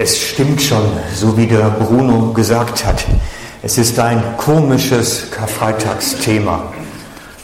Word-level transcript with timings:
Es 0.00 0.16
stimmt 0.16 0.62
schon, 0.62 0.92
so 1.12 1.36
wie 1.36 1.48
der 1.48 1.70
Bruno 1.70 2.32
gesagt 2.32 2.84
hat. 2.84 3.04
Es 3.64 3.78
ist 3.78 3.98
ein 3.98 4.22
komisches 4.36 5.32
Karfreitagsthema. 5.32 6.72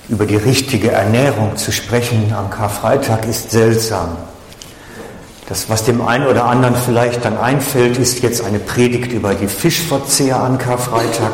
Über 0.09 0.25
die 0.25 0.37
richtige 0.37 0.93
Ernährung 0.93 1.57
zu 1.57 1.73
sprechen 1.73 2.33
am 2.33 2.51
Karfreitag 2.51 3.27
ist 3.27 3.51
seltsam. 3.51 4.11
Das, 5.49 5.69
was 5.69 5.83
dem 5.83 6.01
einen 6.01 6.29
oder 6.29 6.45
anderen 6.45 6.77
vielleicht 6.77 7.25
dann 7.25 7.37
einfällt, 7.37 7.99
ist 7.99 8.23
jetzt 8.23 8.45
eine 8.45 8.61
Predigt 8.61 9.11
über 9.11 9.35
die 9.35 9.49
Fischverzehr 9.49 10.41
an 10.41 10.57
Karfreitag 10.57 11.33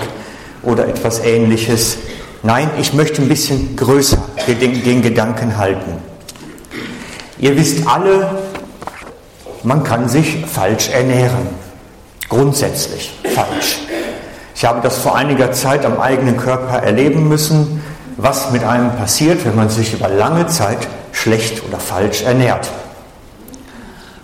oder 0.63 0.89
etwas 0.89 1.21
ähnliches. 1.21 1.99
Nein, 2.43 2.71
ich 2.81 2.95
möchte 2.95 3.21
ein 3.21 3.29
bisschen 3.29 3.77
größer 3.77 4.17
den, 4.49 4.83
den 4.83 5.03
Gedanken 5.03 5.59
halten. 5.59 5.99
Ihr 7.39 7.57
wisst 7.57 7.87
alle, 7.87 8.39
man 9.65 9.85
kann 9.85 10.09
sich 10.09 10.45
falsch 10.47 10.89
ernähren. 10.91 11.49
Grundsätzlich 12.29 13.13
falsch. 13.35 13.81
Ich 14.55 14.65
habe 14.65 14.81
das 14.83 14.99
vor 14.99 15.17
einiger 15.17 15.53
Zeit 15.53 15.85
am 15.85 16.01
eigenen 16.01 16.37
Körper 16.37 16.79
erleben 16.79 17.29
müssen, 17.29 17.83
was 18.17 18.51
mit 18.53 18.65
einem 18.65 18.93
passiert, 18.97 19.45
wenn 19.45 19.57
man 19.57 19.71
sich 19.71 19.95
über 19.95 20.09
lange 20.09 20.47
Zeit 20.47 20.87
schlecht 21.13 21.63
oder 21.67 21.79
falsch 21.79 22.23
ernährt. 22.23 22.69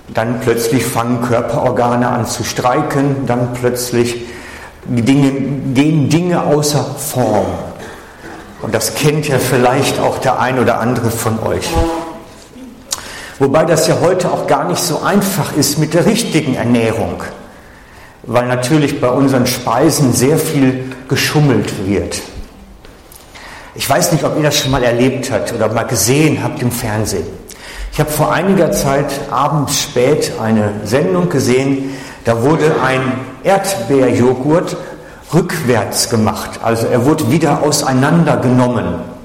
Dann 0.09 0.41
plötzlich 0.41 0.85
fangen 0.85 1.23
Körperorgane 1.23 2.09
an 2.09 2.27
zu 2.27 2.45
streiken, 2.45 3.27
dann 3.27 3.55
plötzlich 3.55 4.27
Dinge, 4.85 5.33
gehen 5.75 6.09
Dinge 6.09 6.43
außer 6.43 6.85
Form. 6.85 7.47
Und 8.63 8.75
das 8.75 8.95
kennt 8.95 9.29
ja 9.29 9.39
vielleicht 9.39 9.99
auch 10.01 10.19
der 10.19 10.39
ein 10.39 10.59
oder 10.59 10.81
andere 10.81 11.11
von 11.11 11.39
euch. 11.43 11.69
Wobei 13.39 13.65
das 13.65 13.87
ja 13.87 13.99
heute 14.01 14.31
auch 14.31 14.47
gar 14.47 14.65
nicht 14.65 14.83
so 14.83 15.03
einfach 15.03 15.55
ist 15.57 15.79
mit 15.79 15.93
der 15.93 16.07
richtigen 16.07 16.55
Ernährung, 16.55 17.23
weil 18.23 18.47
natürlich 18.47 19.01
bei 19.01 19.09
unseren 19.09 19.47
Speisen 19.47 20.13
sehr 20.13 20.39
viel 20.39 20.93
geschummelt 21.09 21.87
wird. 21.87 22.23
Ich 23.75 23.89
weiß 23.89 24.13
nicht, 24.13 24.25
ob 24.25 24.37
ihr 24.37 24.43
das 24.43 24.59
schon 24.59 24.71
mal 24.71 24.83
erlebt 24.83 25.31
habt 25.31 25.53
oder 25.53 25.69
mal 25.69 25.83
gesehen 25.83 26.43
habt 26.43 26.63
im 26.63 26.73
Fernsehen. 26.73 27.27
Ich 27.93 28.01
habe 28.01 28.11
vor 28.11 28.33
einiger 28.33 28.73
Zeit 28.73 29.13
abends 29.31 29.83
spät 29.83 30.33
eine 30.41 30.73
Sendung 30.85 31.29
gesehen, 31.29 31.95
da 32.25 32.43
wurde 32.43 32.77
ein 32.83 33.01
Erdbeerjoghurt 33.45 34.77
rückwärts 35.33 36.09
gemacht. 36.09 36.61
Also 36.63 36.87
er 36.87 37.05
wurde 37.05 37.31
wieder 37.31 37.63
auseinandergenommen. 37.63 39.16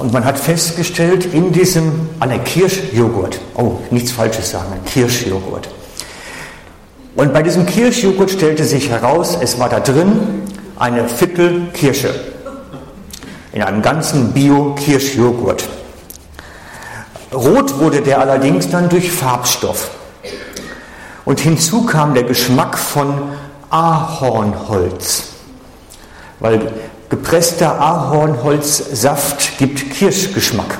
Und 0.00 0.14
man 0.14 0.24
hat 0.24 0.38
festgestellt, 0.38 1.26
in 1.34 1.52
diesem, 1.52 2.08
an 2.20 2.30
der 2.30 2.38
Kirschjoghurt, 2.38 3.38
oh, 3.54 3.80
nichts 3.90 4.10
Falsches 4.10 4.50
sagen, 4.50 4.72
Kirschjoghurt. 4.86 5.68
Und 7.16 7.34
bei 7.34 7.42
diesem 7.42 7.66
Kirschjoghurt 7.66 8.30
stellte 8.30 8.64
sich 8.64 8.88
heraus, 8.88 9.36
es 9.38 9.58
war 9.58 9.68
da 9.68 9.78
drin 9.78 10.44
eine 10.78 11.06
Viertel 11.06 11.66
Kirsche. 11.74 12.14
In 13.52 13.62
einem 13.62 13.82
ganzen 13.82 14.32
Bio-Kirschjoghurt. 14.32 15.68
Rot 17.34 17.78
wurde 17.78 18.00
der 18.00 18.20
allerdings 18.20 18.70
dann 18.70 18.88
durch 18.88 19.12
Farbstoff. 19.12 19.90
Und 21.26 21.40
hinzu 21.40 21.84
kam 21.84 22.14
der 22.14 22.22
Geschmack 22.22 22.78
von 22.78 23.32
Ahornholz. 23.68 25.24
Weil 26.38 26.72
Gepresster 27.10 27.80
Ahornholzsaft 27.80 29.58
gibt 29.58 29.90
Kirschgeschmack. 29.90 30.78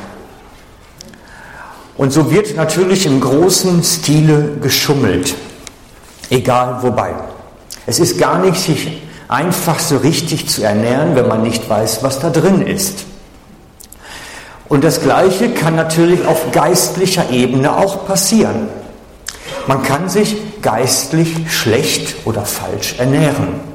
Und 1.96 2.12
so 2.12 2.30
wird 2.30 2.54
natürlich 2.54 3.04
im 3.04 3.20
großen 3.20 3.82
Stile 3.82 4.52
geschummelt, 4.62 5.34
egal 6.30 6.78
wobei. 6.82 7.14
Es 7.84 7.98
ist 7.98 8.16
gar 8.16 8.38
nicht 8.38 8.60
sich 8.60 9.02
einfach 9.26 9.80
so 9.80 9.96
richtig 9.96 10.48
zu 10.48 10.62
ernähren, 10.62 11.16
wenn 11.16 11.26
man 11.26 11.42
nicht 11.42 11.68
weiß, 11.68 12.04
was 12.04 12.20
da 12.20 12.30
drin 12.30 12.62
ist. 12.62 13.00
Und 14.68 14.84
das 14.84 15.02
Gleiche 15.02 15.50
kann 15.50 15.74
natürlich 15.74 16.24
auf 16.26 16.52
geistlicher 16.52 17.30
Ebene 17.30 17.76
auch 17.76 18.06
passieren. 18.06 18.68
Man 19.66 19.82
kann 19.82 20.08
sich 20.08 20.36
geistlich 20.62 21.50
schlecht 21.50 22.24
oder 22.24 22.44
falsch 22.44 22.94
ernähren 22.98 23.69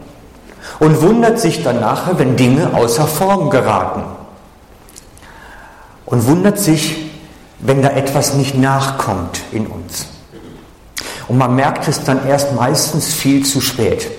und 0.79 1.01
wundert 1.01 1.39
sich 1.39 1.63
dann 1.63 1.79
nachher, 1.79 2.17
wenn 2.19 2.35
Dinge 2.35 2.73
außer 2.73 3.07
Form 3.07 3.49
geraten. 3.49 4.03
Und 6.05 6.27
wundert 6.27 6.59
sich, 6.59 7.11
wenn 7.59 7.81
da 7.81 7.89
etwas 7.89 8.33
nicht 8.33 8.55
nachkommt 8.55 9.41
in 9.51 9.67
uns. 9.67 10.07
Und 11.27 11.37
man 11.37 11.55
merkt 11.55 11.87
es 11.87 12.03
dann 12.03 12.27
erst 12.27 12.53
meistens 12.53 13.13
viel 13.13 13.45
zu 13.45 13.61
spät. 13.61 14.11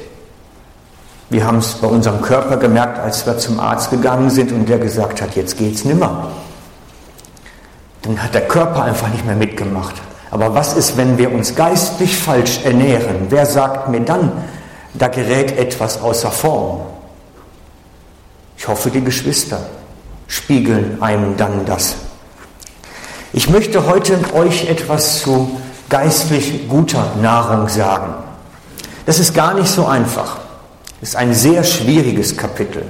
Wir 1.28 1.46
haben 1.46 1.58
es 1.58 1.74
bei 1.74 1.88
unserem 1.88 2.22
Körper 2.22 2.56
gemerkt, 2.56 2.98
als 2.98 3.26
wir 3.26 3.36
zum 3.38 3.60
Arzt 3.60 3.90
gegangen 3.90 4.30
sind 4.30 4.52
und 4.52 4.68
der 4.68 4.78
gesagt 4.78 5.20
hat, 5.20 5.36
jetzt 5.36 5.58
geht's 5.58 5.84
nimmer. 5.84 6.30
Dann 8.02 8.22
hat 8.22 8.34
der 8.34 8.46
Körper 8.46 8.84
einfach 8.84 9.08
nicht 9.08 9.26
mehr 9.26 9.34
mitgemacht. 9.34 9.94
Aber 10.30 10.54
was 10.54 10.76
ist, 10.76 10.96
wenn 10.96 11.18
wir 11.18 11.32
uns 11.32 11.54
geistlich 11.54 12.16
falsch 12.16 12.60
ernähren? 12.64 13.26
Wer 13.28 13.46
sagt 13.46 13.88
mir 13.88 14.00
dann, 14.00 14.32
da 14.98 15.08
gerät 15.08 15.58
etwas 15.58 16.00
außer 16.00 16.30
Form. 16.30 16.82
Ich 18.56 18.68
hoffe, 18.68 18.90
die 18.90 19.02
Geschwister 19.02 19.60
spiegeln 20.28 21.02
einem 21.02 21.36
dann 21.36 21.64
das. 21.66 21.96
Ich 23.32 23.50
möchte 23.50 23.86
heute 23.86 24.18
euch 24.34 24.68
etwas 24.68 25.20
zu 25.20 25.60
geistlich 25.88 26.68
guter 26.68 27.12
Nahrung 27.20 27.68
sagen. 27.68 28.14
Das 29.04 29.18
ist 29.18 29.34
gar 29.34 29.54
nicht 29.54 29.68
so 29.68 29.86
einfach. 29.86 30.38
Es 31.00 31.10
ist 31.10 31.16
ein 31.16 31.34
sehr 31.34 31.62
schwieriges 31.62 32.36
Kapitel. 32.36 32.82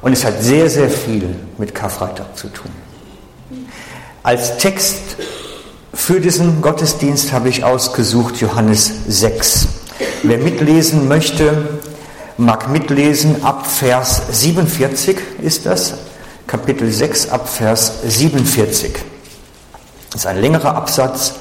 Und 0.00 0.12
es 0.12 0.24
hat 0.24 0.42
sehr, 0.42 0.68
sehr 0.68 0.90
viel 0.90 1.36
mit 1.56 1.74
Karfreitag 1.74 2.36
zu 2.36 2.48
tun. 2.48 2.70
Als 4.22 4.58
Text 4.58 4.98
für 5.94 6.20
diesen 6.20 6.60
Gottesdienst 6.60 7.32
habe 7.32 7.48
ich 7.48 7.64
ausgesucht 7.64 8.36
Johannes 8.40 8.92
6. 9.08 9.68
Wer 10.22 10.38
mitlesen 10.38 11.08
möchte, 11.08 11.80
mag 12.36 12.68
mitlesen 12.70 13.44
ab 13.44 13.66
Vers 13.66 14.22
47 14.30 15.16
ist 15.42 15.66
das, 15.66 15.94
Kapitel 16.46 16.90
6 16.90 17.30
ab 17.30 17.48
Vers 17.48 17.94
47. 18.06 18.92
Das 20.10 20.22
ist 20.22 20.26
ein 20.26 20.40
längerer 20.40 20.74
Absatz 20.76 21.34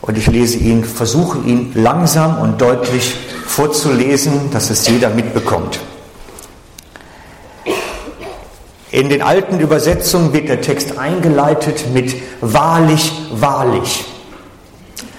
und 0.00 0.16
ich 0.16 0.28
lese 0.28 0.58
ihn, 0.58 0.84
versuche 0.84 1.38
ihn 1.38 1.72
langsam 1.74 2.38
und 2.38 2.60
deutlich 2.60 3.14
vorzulesen, 3.46 4.50
dass 4.52 4.70
es 4.70 4.86
jeder 4.88 5.10
mitbekommt. 5.10 5.80
In 8.92 9.08
den 9.08 9.22
alten 9.22 9.58
Übersetzungen 9.58 10.32
wird 10.32 10.48
der 10.48 10.60
Text 10.60 10.98
eingeleitet 10.98 11.92
mit 11.92 12.14
wahrlich, 12.40 13.12
wahrlich. 13.32 14.04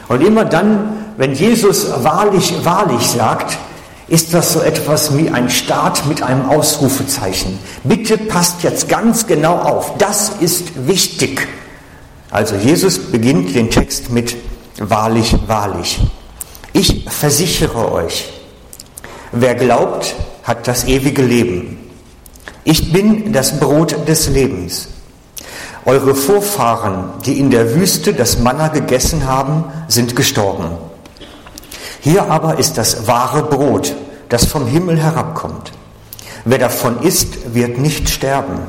Und 0.07 0.21
immer 0.21 0.45
dann, 0.45 1.02
wenn 1.17 1.33
Jesus 1.33 1.87
wahrlich, 2.03 2.53
wahrlich 2.63 3.07
sagt, 3.07 3.57
ist 4.07 4.33
das 4.33 4.53
so 4.53 4.61
etwas 4.61 5.17
wie 5.17 5.29
ein 5.29 5.49
Start 5.49 6.05
mit 6.07 6.21
einem 6.21 6.49
Ausrufezeichen. 6.49 7.57
Bitte 7.83 8.17
passt 8.17 8.63
jetzt 8.63 8.89
ganz 8.89 9.27
genau 9.27 9.57
auf. 9.57 9.97
Das 9.97 10.33
ist 10.39 10.87
wichtig. 10.87 11.47
Also 12.29 12.55
Jesus 12.55 12.99
beginnt 12.99 13.55
den 13.55 13.69
Text 13.69 14.11
mit 14.11 14.35
wahrlich, 14.77 15.35
wahrlich. 15.47 16.01
Ich 16.73 17.05
versichere 17.07 17.91
euch, 17.91 18.33
wer 19.31 19.55
glaubt, 19.55 20.15
hat 20.43 20.67
das 20.67 20.85
ewige 20.85 21.21
Leben. 21.21 21.77
Ich 22.63 22.91
bin 22.91 23.33
das 23.33 23.59
Brot 23.59 24.07
des 24.07 24.29
Lebens. 24.29 24.89
Eure 25.85 26.15
Vorfahren, 26.15 27.11
die 27.25 27.39
in 27.39 27.51
der 27.51 27.75
Wüste 27.75 28.13
das 28.13 28.39
Manna 28.39 28.69
gegessen 28.69 29.27
haben, 29.27 29.65
sind 29.87 30.15
gestorben. 30.15 30.77
Hier 32.03 32.29
aber 32.29 32.59
ist 32.59 32.77
das 32.77 33.07
wahre 33.07 33.43
Brot, 33.43 33.95
das 34.27 34.43
vom 34.43 34.67
Himmel 34.67 34.99
herabkommt. 34.99 35.71
Wer 36.43 36.57
davon 36.57 37.01
isst, 37.01 37.53
wird 37.53 37.77
nicht 37.77 38.09
sterben. 38.09 38.59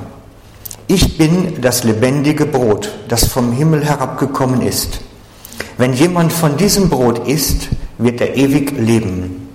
Ich 0.87 1.19
bin 1.19 1.61
das 1.61 1.83
lebendige 1.83 2.47
Brot, 2.47 2.93
das 3.09 3.27
vom 3.27 3.51
Himmel 3.51 3.85
herabgekommen 3.85 4.63
ist. 4.63 5.01
Wenn 5.79 5.95
jemand 5.95 6.33
von 6.33 6.57
diesem 6.57 6.89
Brot 6.89 7.27
isst, 7.27 7.71
wird 7.99 8.21
er 8.21 8.37
ewig 8.37 8.71
leben. 8.79 9.49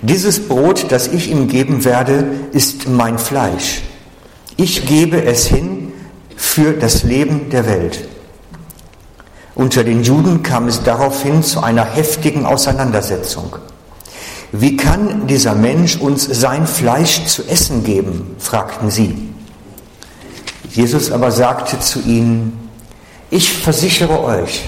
Dieses 0.00 0.48
Brot, 0.48 0.86
das 0.88 1.06
ich 1.06 1.30
ihm 1.30 1.46
geben 1.46 1.84
werde, 1.84 2.24
ist 2.50 2.88
mein 2.88 3.20
Fleisch. 3.20 3.82
Ich 4.56 4.84
gebe 4.84 5.22
es 5.24 5.46
hin 5.46 5.92
für 6.34 6.72
das 6.72 7.04
Leben 7.04 7.50
der 7.50 7.68
Welt. 7.68 8.08
Unter 9.54 9.84
den 9.84 10.02
Juden 10.02 10.42
kam 10.42 10.66
es 10.68 10.82
daraufhin 10.82 11.42
zu 11.42 11.60
einer 11.62 11.84
heftigen 11.84 12.46
Auseinandersetzung. 12.46 13.56
Wie 14.50 14.76
kann 14.76 15.26
dieser 15.26 15.54
Mensch 15.54 15.96
uns 15.96 16.24
sein 16.24 16.66
Fleisch 16.66 17.24
zu 17.26 17.42
essen 17.48 17.84
geben? 17.84 18.36
fragten 18.38 18.90
sie. 18.90 19.14
Jesus 20.70 21.10
aber 21.10 21.30
sagte 21.30 21.80
zu 21.80 22.00
ihnen, 22.00 22.70
ich 23.30 23.52
versichere 23.52 24.22
euch, 24.22 24.62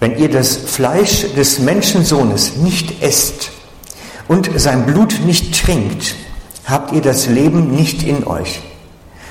wenn 0.00 0.18
ihr 0.18 0.30
das 0.30 0.56
Fleisch 0.56 1.26
des 1.36 1.58
Menschensohnes 1.58 2.56
nicht 2.56 3.02
esst 3.02 3.50
und 4.28 4.50
sein 4.58 4.84
Blut 4.84 5.20
nicht 5.24 5.64
trinkt, 5.64 6.14
habt 6.64 6.92
ihr 6.92 7.02
das 7.02 7.26
Leben 7.26 7.70
nicht 7.74 8.02
in 8.02 8.26
euch. 8.26 8.60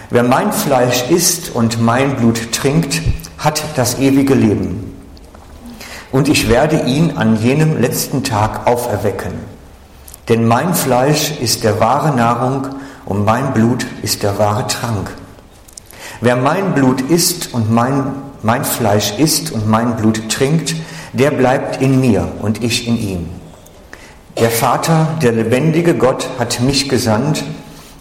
Wer 0.09 0.23
mein 0.23 0.51
Fleisch 0.53 1.09
isst 1.09 1.53
und 1.53 1.81
mein 1.81 2.17
Blut 2.17 2.51
trinkt, 2.51 3.01
hat 3.41 3.63
das 3.75 3.99
ewige 3.99 4.35
Leben. 4.35 4.95
Und 6.11 6.29
ich 6.29 6.47
werde 6.47 6.81
ihn 6.83 7.17
an 7.17 7.41
jenem 7.41 7.81
letzten 7.81 8.23
Tag 8.23 8.67
auferwecken. 8.67 9.33
Denn 10.29 10.47
mein 10.47 10.75
Fleisch 10.75 11.33
ist 11.41 11.63
der 11.63 11.79
wahre 11.79 12.15
Nahrung 12.15 12.67
und 13.05 13.25
mein 13.25 13.53
Blut 13.53 13.85
ist 14.03 14.23
der 14.23 14.37
wahre 14.37 14.67
Trank. 14.67 15.11
Wer 16.21 16.35
mein 16.35 16.73
Blut 16.73 17.01
isst 17.01 17.53
und 17.53 17.71
mein, 17.71 18.13
mein 18.43 18.63
Fleisch 18.63 19.17
isst 19.17 19.51
und 19.51 19.67
mein 19.67 19.95
Blut 19.95 20.29
trinkt, 20.29 20.75
der 21.13 21.31
bleibt 21.31 21.81
in 21.81 21.99
mir 21.99 22.31
und 22.41 22.63
ich 22.63 22.87
in 22.87 22.97
ihm. 22.97 23.29
Der 24.39 24.51
Vater, 24.51 25.07
der 25.21 25.31
lebendige 25.31 25.95
Gott, 25.95 26.29
hat 26.37 26.61
mich 26.61 26.87
gesandt 26.87 27.43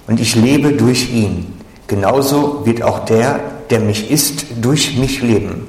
und 0.07 0.21
ich 0.21 0.37
lebe 0.37 0.73
durch 0.73 1.11
ihn. 1.13 1.59
Genauso 1.87 2.65
wird 2.67 2.83
auch 2.83 3.05
der, 3.05 3.41
der 3.71 3.81
mich 3.81 4.11
isst, 4.11 4.47
durch 4.61 4.97
mich 4.97 5.23
leben. 5.23 5.67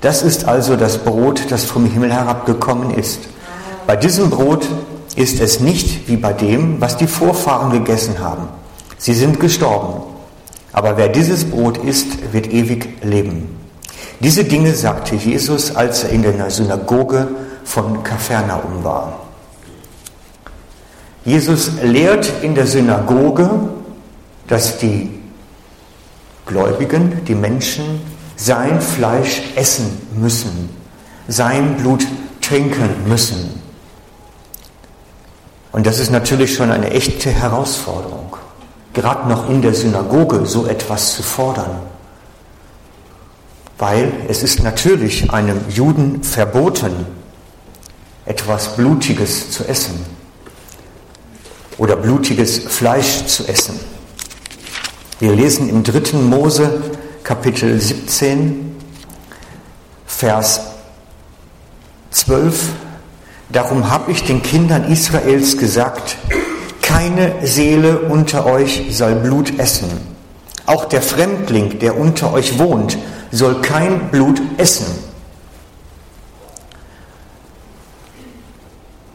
Das 0.00 0.22
ist 0.22 0.46
also 0.46 0.76
das 0.76 0.98
Brot, 0.98 1.50
das 1.50 1.64
vom 1.64 1.86
Himmel 1.86 2.12
herabgekommen 2.12 2.92
ist. 2.92 3.20
Bei 3.86 3.96
diesem 3.96 4.30
Brot 4.30 4.68
ist 5.14 5.40
es 5.40 5.60
nicht 5.60 6.08
wie 6.08 6.16
bei 6.16 6.32
dem, 6.32 6.80
was 6.80 6.96
die 6.96 7.06
Vorfahren 7.06 7.70
gegessen 7.70 8.18
haben. 8.18 8.48
Sie 8.98 9.14
sind 9.14 9.38
gestorben. 9.38 10.02
Aber 10.72 10.96
wer 10.96 11.08
dieses 11.08 11.44
Brot 11.44 11.78
isst, 11.78 12.32
wird 12.32 12.52
ewig 12.52 13.04
leben. 13.04 13.58
Diese 14.20 14.44
Dinge 14.44 14.74
sagte 14.74 15.16
Jesus, 15.16 15.74
als 15.76 16.04
er 16.04 16.10
in 16.10 16.22
der 16.22 16.50
Synagoge 16.50 17.28
von 17.64 18.02
Kapernaum 18.02 18.82
war. 18.82 19.20
Jesus 21.24 21.70
lehrt 21.82 22.32
in 22.42 22.54
der 22.54 22.66
Synagoge, 22.66 23.50
dass 24.48 24.78
die 24.78 25.21
Gläubigen, 26.46 27.24
die 27.24 27.34
Menschen, 27.34 28.00
sein 28.36 28.80
Fleisch 28.80 29.42
essen 29.54 29.96
müssen, 30.14 30.70
sein 31.28 31.76
Blut 31.76 32.06
trinken 32.40 33.08
müssen. 33.08 33.60
Und 35.70 35.86
das 35.86 35.98
ist 35.98 36.10
natürlich 36.10 36.54
schon 36.54 36.70
eine 36.70 36.90
echte 36.90 37.30
Herausforderung, 37.30 38.36
gerade 38.92 39.28
noch 39.28 39.48
in 39.48 39.62
der 39.62 39.74
Synagoge 39.74 40.44
so 40.44 40.66
etwas 40.66 41.14
zu 41.14 41.22
fordern. 41.22 41.80
Weil 43.78 44.12
es 44.28 44.42
ist 44.42 44.62
natürlich 44.62 45.32
einem 45.32 45.60
Juden 45.68 46.22
verboten, 46.22 47.06
etwas 48.26 48.76
Blutiges 48.76 49.50
zu 49.50 49.64
essen 49.64 50.04
oder 51.78 51.96
blutiges 51.96 52.58
Fleisch 52.58 53.26
zu 53.26 53.48
essen. 53.48 53.91
Wir 55.22 55.36
lesen 55.36 55.68
im 55.68 55.84
dritten 55.84 56.28
Mose 56.28 56.82
Kapitel 57.22 57.80
17, 57.80 58.74
Vers 60.04 60.62
12 62.10 62.70
Darum 63.48 63.88
habe 63.88 64.10
ich 64.10 64.24
den 64.24 64.42
Kindern 64.42 64.90
Israels 64.90 65.56
gesagt, 65.58 66.16
keine 66.82 67.46
Seele 67.46 68.00
unter 68.00 68.46
euch 68.46 68.86
soll 68.90 69.14
Blut 69.14 69.60
essen. 69.60 69.90
Auch 70.66 70.86
der 70.86 71.02
Fremdling, 71.02 71.78
der 71.78 71.96
unter 71.96 72.32
euch 72.32 72.58
wohnt, 72.58 72.98
soll 73.30 73.60
kein 73.62 74.10
Blut 74.10 74.42
essen. 74.56 74.86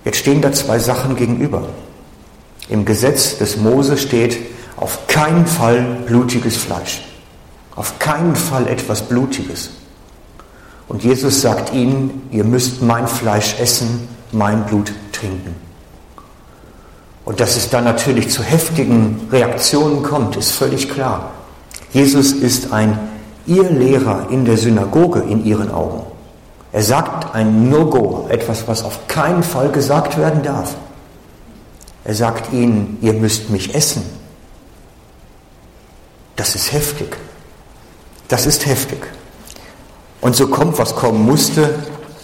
Jetzt 0.06 0.19
stehen 0.19 0.42
da 0.42 0.54
zwei 0.54 0.80
Sachen 0.80 1.18
gegenüber. 1.18 1.68
Im 2.69 2.86
Gesetz 2.86 3.39
des 3.39 3.57
Mose 3.57 3.98
steht 3.98 4.38
auf 4.77 5.07
keinen 5.07 5.45
Fall 5.45 5.81
blutiges 6.06 6.56
Fleisch. 6.56 7.03
Auf 7.75 8.00
keinen 8.00 8.35
Fall 8.35 8.68
etwas 8.68 9.01
Blutiges. 9.03 9.71
Und 10.88 11.03
Jesus 11.03 11.41
sagt 11.41 11.74
ihnen, 11.74 12.29
ihr 12.31 12.44
müsst 12.44 12.81
mein 12.81 13.07
Fleisch 13.07 13.59
essen 13.59 14.07
mein 14.31 14.65
Blut 14.65 14.91
trinken. 15.12 15.56
Und 17.25 17.39
dass 17.39 17.57
es 17.57 17.69
dann 17.69 17.83
natürlich 17.83 18.29
zu 18.29 18.41
heftigen 18.41 19.27
Reaktionen 19.31 20.03
kommt, 20.03 20.38
ist 20.38 20.51
völlig 20.51 20.89
klar. 20.89 21.31
Jesus 21.91 22.31
ist 22.31 22.71
ein 22.71 22.97
ihr 23.45 23.69
Lehrer 23.69 24.27
in 24.30 24.45
der 24.45 24.57
Synagoge 24.57 25.21
in 25.21 25.45
ihren 25.45 25.71
Augen. 25.71 26.03
Er 26.71 26.83
sagt 26.83 27.33
ein 27.33 27.69
No-Go, 27.69 28.27
etwas, 28.30 28.68
was 28.68 28.83
auf 28.83 29.07
keinen 29.07 29.44
Fall 29.44 29.69
gesagt 29.69 30.18
werden 30.18 30.44
darf. 30.44 30.75
Er 32.03 32.13
sagt 32.13 32.53
ihnen, 32.53 32.97
ihr 33.01 33.13
müsst 33.13 33.50
mich 33.50 33.73
essen. 33.73 34.16
Das 36.37 36.55
ist 36.55 36.71
heftig. 36.71 37.17
Das 38.29 38.45
ist 38.45 38.65
heftig. 38.65 38.99
Und 40.21 40.35
so 40.35 40.47
kommt, 40.47 40.77
was 40.79 40.95
kommen 40.95 41.25
musste. 41.25 41.75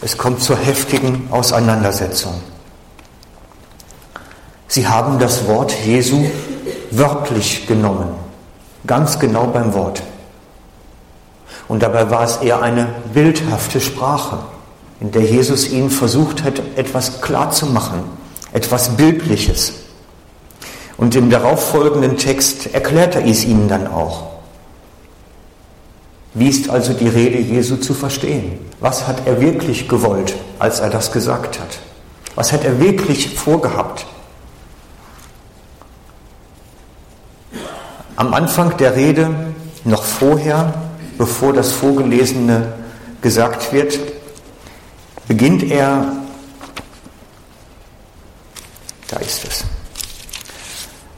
Es 0.01 0.17
kommt 0.17 0.41
zur 0.41 0.57
heftigen 0.57 1.27
Auseinandersetzung. 1.31 2.41
Sie 4.67 4.87
haben 4.87 5.19
das 5.19 5.47
Wort 5.47 5.73
Jesu 5.85 6.25
wörtlich 6.91 7.67
genommen, 7.67 8.09
ganz 8.87 9.19
genau 9.19 9.45
beim 9.47 9.73
Wort. 9.73 10.01
Und 11.67 11.83
dabei 11.83 12.09
war 12.09 12.23
es 12.23 12.37
eher 12.37 12.61
eine 12.61 12.87
bildhafte 13.13 13.79
Sprache, 13.79 14.39
in 14.99 15.11
der 15.11 15.23
Jesus 15.23 15.69
ihnen 15.69 15.89
versucht 15.89 16.43
hat, 16.43 16.61
etwas 16.75 17.21
klarzumachen, 17.21 18.03
etwas 18.51 18.89
Bildliches. 18.89 19.73
Und 20.97 21.15
im 21.15 21.29
darauffolgenden 21.29 22.17
Text 22.17 22.73
erklärt 22.73 23.15
er 23.15 23.25
es 23.25 23.45
ihnen 23.45 23.67
dann 23.67 23.87
auch. 23.87 24.33
Wie 26.33 26.49
ist 26.49 26.69
also 26.69 26.93
die 26.93 27.07
Rede 27.07 27.37
Jesu 27.37 27.77
zu 27.77 27.93
verstehen? 27.93 28.59
Was 28.79 29.07
hat 29.07 29.27
er 29.27 29.39
wirklich 29.39 29.87
gewollt, 29.87 30.35
als 30.59 30.79
er 30.79 30.89
das 30.89 31.11
gesagt 31.11 31.59
hat? 31.59 31.79
Was 32.35 32.51
hat 32.51 32.63
er 32.63 32.79
wirklich 32.79 33.35
vorgehabt? 33.35 34.05
Am 38.15 38.33
Anfang 38.33 38.77
der 38.77 38.95
Rede, 38.95 39.29
noch 39.83 40.03
vorher, 40.03 40.73
bevor 41.17 41.53
das 41.53 41.71
Vorgelesene 41.71 42.73
gesagt 43.21 43.71
wird, 43.73 43.99
beginnt 45.27 45.63
er, 45.63 46.17
da 49.07 49.17
ist 49.17 49.45
es, 49.45 49.63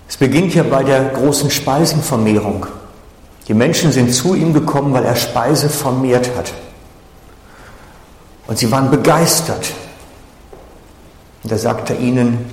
es 0.08 0.15
beginnt 0.26 0.56
ja 0.56 0.64
bei 0.64 0.82
der 0.82 1.04
großen 1.10 1.52
Speisenvermehrung. 1.52 2.66
Die 3.48 3.54
Menschen 3.54 3.92
sind 3.92 4.12
zu 4.12 4.34
ihm 4.34 4.56
gekommen, 4.56 4.92
weil 4.92 5.06
er 5.06 5.16
Speise 5.16 5.70
vermehrt 5.70 6.32
hat. 6.36 6.52
Und 8.48 8.58
sie 8.58 8.72
waren 8.72 8.90
begeistert. 8.90 9.72
Und 11.44 11.52
da 11.52 11.60
sagt 11.60 11.92
er 11.92 12.00
ihnen, 12.00 12.44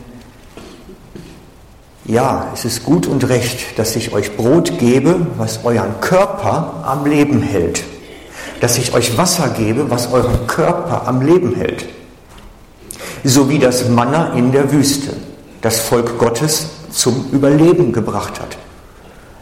ja, 2.04 2.48
es 2.52 2.66
ist 2.66 2.84
gut 2.84 3.06
und 3.06 3.26
recht, 3.30 3.78
dass 3.78 3.96
ich 3.96 4.12
euch 4.12 4.36
Brot 4.36 4.78
gebe, 4.78 5.28
was 5.38 5.64
euren 5.64 5.98
Körper 6.02 6.84
am 6.84 7.06
Leben 7.06 7.40
hält. 7.40 7.84
Dass 8.60 8.76
ich 8.76 8.92
euch 8.92 9.16
Wasser 9.16 9.48
gebe, 9.48 9.88
was 9.88 10.12
euren 10.12 10.46
Körper 10.46 11.08
am 11.08 11.22
Leben 11.22 11.54
hält. 11.54 11.86
So 13.24 13.48
wie 13.48 13.58
das 13.58 13.88
Manna 13.88 14.34
in 14.34 14.52
der 14.52 14.70
Wüste 14.70 15.16
das 15.62 15.78
Volk 15.78 16.18
Gottes 16.18 16.66
zum 16.92 17.30
Überleben 17.32 17.92
gebracht 17.92 18.40
hat. 18.40 18.56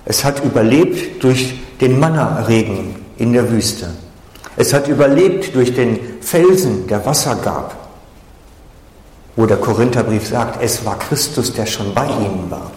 Es 0.04 0.24
hat 0.24 0.44
überlebt 0.44 1.22
durch 1.22 1.54
den 1.80 1.98
Manna-Regen 1.98 2.96
in 3.18 3.32
der 3.32 3.50
Wüste. 3.50 3.90
Es 4.56 4.72
hat 4.72 4.88
überlebt 4.88 5.54
durch 5.54 5.74
den 5.74 5.98
Felsen, 6.20 6.86
der 6.86 7.04
Wasser 7.06 7.36
gab. 7.36 7.76
Wo 9.36 9.46
der 9.46 9.56
Korintherbrief 9.56 10.26
sagt, 10.26 10.62
es 10.62 10.84
war 10.84 10.98
Christus, 10.98 11.52
der 11.52 11.66
schon 11.66 11.94
bei 11.94 12.06
ihnen 12.06 12.50
war. 12.50 12.70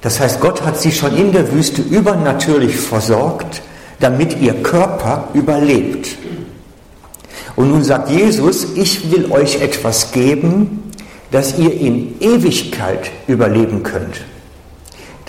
Das 0.00 0.18
heißt, 0.18 0.40
Gott 0.40 0.62
hat 0.62 0.80
sie 0.80 0.92
schon 0.92 1.16
in 1.16 1.32
der 1.32 1.52
Wüste 1.52 1.82
übernatürlich 1.82 2.76
versorgt, 2.76 3.62
damit 4.00 4.40
ihr 4.40 4.62
Körper 4.62 5.28
überlebt. 5.34 6.16
Und 7.56 7.70
nun 7.70 7.84
sagt 7.84 8.08
Jesus, 8.08 8.66
ich 8.74 9.12
will 9.12 9.30
euch 9.30 9.60
etwas 9.60 10.12
geben, 10.12 10.79
dass 11.30 11.58
ihr 11.58 11.72
in 11.72 12.20
Ewigkeit 12.20 13.10
überleben 13.26 13.82
könnt 13.82 14.20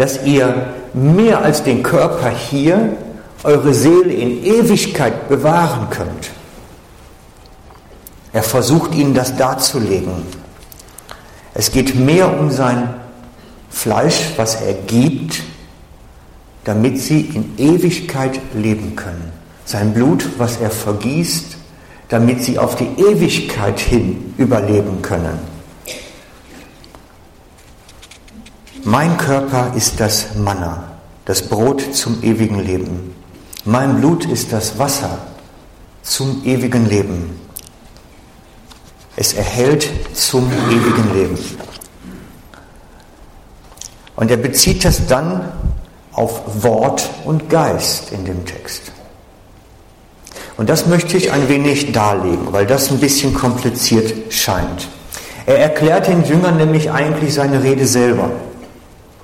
dass 0.02 0.24
ihr 0.24 0.74
mehr 0.96 1.44
als 1.44 1.62
den 1.62 1.84
Körper 1.84 2.30
hier 2.30 2.98
eure 3.44 3.72
Seele 3.72 4.12
in 4.12 4.44
Ewigkeit 4.44 5.30
bewahren 5.30 5.92
könnt. 5.92 6.32
Er 8.34 8.42
versucht 8.42 8.96
ihnen 8.96 9.14
das 9.14 9.36
darzulegen. 9.36 10.24
Es 11.54 11.72
geht 11.72 11.94
mehr 11.94 12.40
um 12.40 12.50
sein 12.50 12.96
Fleisch, 13.70 14.32
was 14.38 14.56
er 14.56 14.74
gibt, 14.74 15.44
damit 16.64 17.00
sie 17.00 17.22
in 17.22 17.58
Ewigkeit 17.58 18.40
leben 18.56 18.96
können. 18.96 19.32
sein 19.66 19.94
Blut, 19.94 20.28
was 20.40 20.58
er 20.58 20.72
vergießt, 20.72 21.58
damit 22.10 22.44
sie 22.44 22.58
auf 22.58 22.76
die 22.76 22.90
Ewigkeit 22.98 23.80
hin 23.80 24.34
überleben 24.38 25.04
können. 25.04 25.51
Mein 28.84 29.16
Körper 29.18 29.74
ist 29.76 30.00
das 30.00 30.34
Manna, 30.36 30.84
das 31.26 31.44
Brot 31.44 31.94
zum 31.94 32.24
ewigen 32.24 32.60
Leben. 32.60 33.14
Mein 33.64 33.98
Blut 33.98 34.26
ist 34.26 34.52
das 34.52 34.80
Wasser 34.80 35.20
zum 36.02 36.42
ewigen 36.46 36.88
Leben. 36.88 37.40
Es 39.16 39.34
erhält 39.34 39.88
zum 40.16 40.52
ewigen 40.72 41.14
Leben. 41.14 41.38
Und 44.16 44.32
er 44.32 44.38
bezieht 44.38 44.84
das 44.84 45.06
dann 45.06 45.52
auf 46.14 46.64
Wort 46.64 47.08
und 47.24 47.50
Geist 47.50 48.12
in 48.12 48.26
dem 48.26 48.46
Text. 48.46 48.92
Und 50.58 50.72
das 50.72 50.88
möchte 50.88 51.18
ich 51.18 51.32
ein 51.32 51.48
wenig 51.50 51.92
darlegen, 51.92 52.52
weil 52.52 52.66
das 52.66 52.90
ein 52.90 53.00
bisschen 53.00 53.36
kompliziert 53.36 54.34
scheint. 54.34 54.88
Er 55.46 55.60
erklärt 55.60 56.08
den 56.08 56.24
Jüngern 56.24 56.58
nämlich 56.58 56.90
eigentlich 56.90 57.36
seine 57.36 57.62
Rede 57.62 57.86
selber 57.86 58.32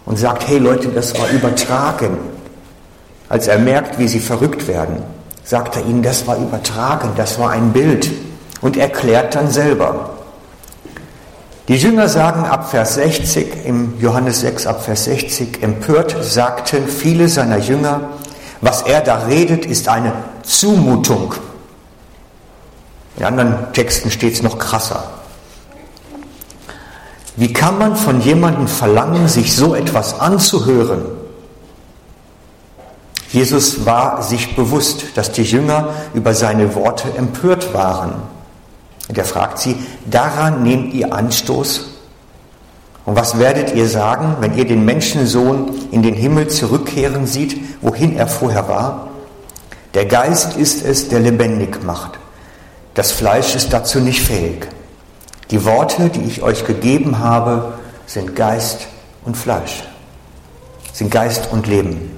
und 0.08 0.18
sagt, 0.18 0.48
hey 0.48 0.58
Leute, 0.58 0.88
das 0.88 1.20
war 1.20 1.30
übertragen. 1.30 2.18
Als 3.30 3.48
er 3.48 3.60
merkt, 3.60 4.00
wie 4.00 4.08
sie 4.08 4.22
verrückt 4.22 4.68
werden, 4.68 5.04
sagt 5.44 5.76
er 5.76 5.86
ihnen, 5.86 6.02
das 6.02 6.26
war 6.26 6.38
übertragen, 6.38 7.12
das 7.18 7.38
war 7.38 7.52
ein 7.52 7.74
Bild 7.74 8.10
und 8.62 8.78
erklärt 8.78 9.36
dann 9.36 9.52
selber. 9.52 10.12
Die 11.68 11.76
Jünger 11.76 12.08
sagen 12.08 12.46
ab 12.46 12.72
Vers 12.72 12.96
60, 12.96 13.66
im 13.66 14.00
Johannes 14.00 14.40
6 14.40 14.66
ab 14.66 14.86
Vers 14.86 15.04
60, 15.04 15.62
empört 15.62 16.16
sagten 16.22 16.88
viele 16.88 17.28
seiner 17.28 17.58
Jünger, 17.58 18.12
was 18.62 18.84
er 18.84 19.02
da 19.02 19.26
redet, 19.26 19.66
ist 19.66 19.90
eine 19.90 20.14
Zumutung. 20.44 21.36
In 23.18 23.26
anderen 23.26 23.74
Texten 23.74 24.10
steht 24.10 24.36
es 24.36 24.42
noch 24.42 24.58
krasser. 24.58 25.04
Wie 27.38 27.54
kann 27.54 27.78
man 27.78 27.96
von 27.96 28.20
jemandem 28.20 28.68
verlangen, 28.68 29.28
sich 29.28 29.56
so 29.56 29.76
etwas 29.76 30.20
anzuhören? 30.20 31.04
Jesus 33.30 33.86
war 33.86 34.24
sich 34.24 34.56
bewusst, 34.56 35.06
dass 35.16 35.32
die 35.32 35.44
Jünger 35.44 35.90
über 36.16 36.34
seine 36.34 36.74
Worte 36.74 37.16
empört 37.16 37.76
waren. 37.76 38.14
Und 39.08 39.18
er 39.18 39.26
fragt 39.26 39.60
sie, 39.60 39.76
daran 40.10 40.64
nehmt 40.64 40.94
ihr 40.96 41.14
Anstoß? 41.14 41.92
Und 43.06 43.16
was 43.16 43.38
werdet 43.38 43.76
ihr 43.76 43.88
sagen, 43.88 44.38
wenn 44.40 44.58
ihr 44.58 44.66
den 44.66 44.84
Menschensohn 44.84 45.72
in 45.92 46.02
den 46.02 46.16
Himmel 46.16 46.48
zurückkehren 46.48 47.28
seht, 47.28 47.56
wohin 47.82 48.18
er 48.18 48.28
vorher 48.28 48.68
war? 48.68 49.10
Der 49.94 50.06
Geist 50.06 50.58
ist 50.58 50.84
es, 50.84 51.08
der 51.08 51.20
lebendig 51.20 51.84
macht. 51.84 52.18
Das 52.96 53.12
Fleisch 53.12 53.56
ist 53.56 53.72
dazu 53.72 54.00
nicht 54.00 54.22
fähig. 54.22 54.68
Die 55.52 55.64
Worte, 55.64 56.10
die 56.10 56.22
ich 56.22 56.42
euch 56.42 56.66
gegeben 56.66 57.20
habe, 57.20 57.74
sind 58.06 58.36
Geist 58.36 58.88
und 59.24 59.38
Fleisch, 59.38 59.84
sind 60.92 61.10
Geist 61.10 61.50
und 61.52 61.68
Leben. 61.68 62.12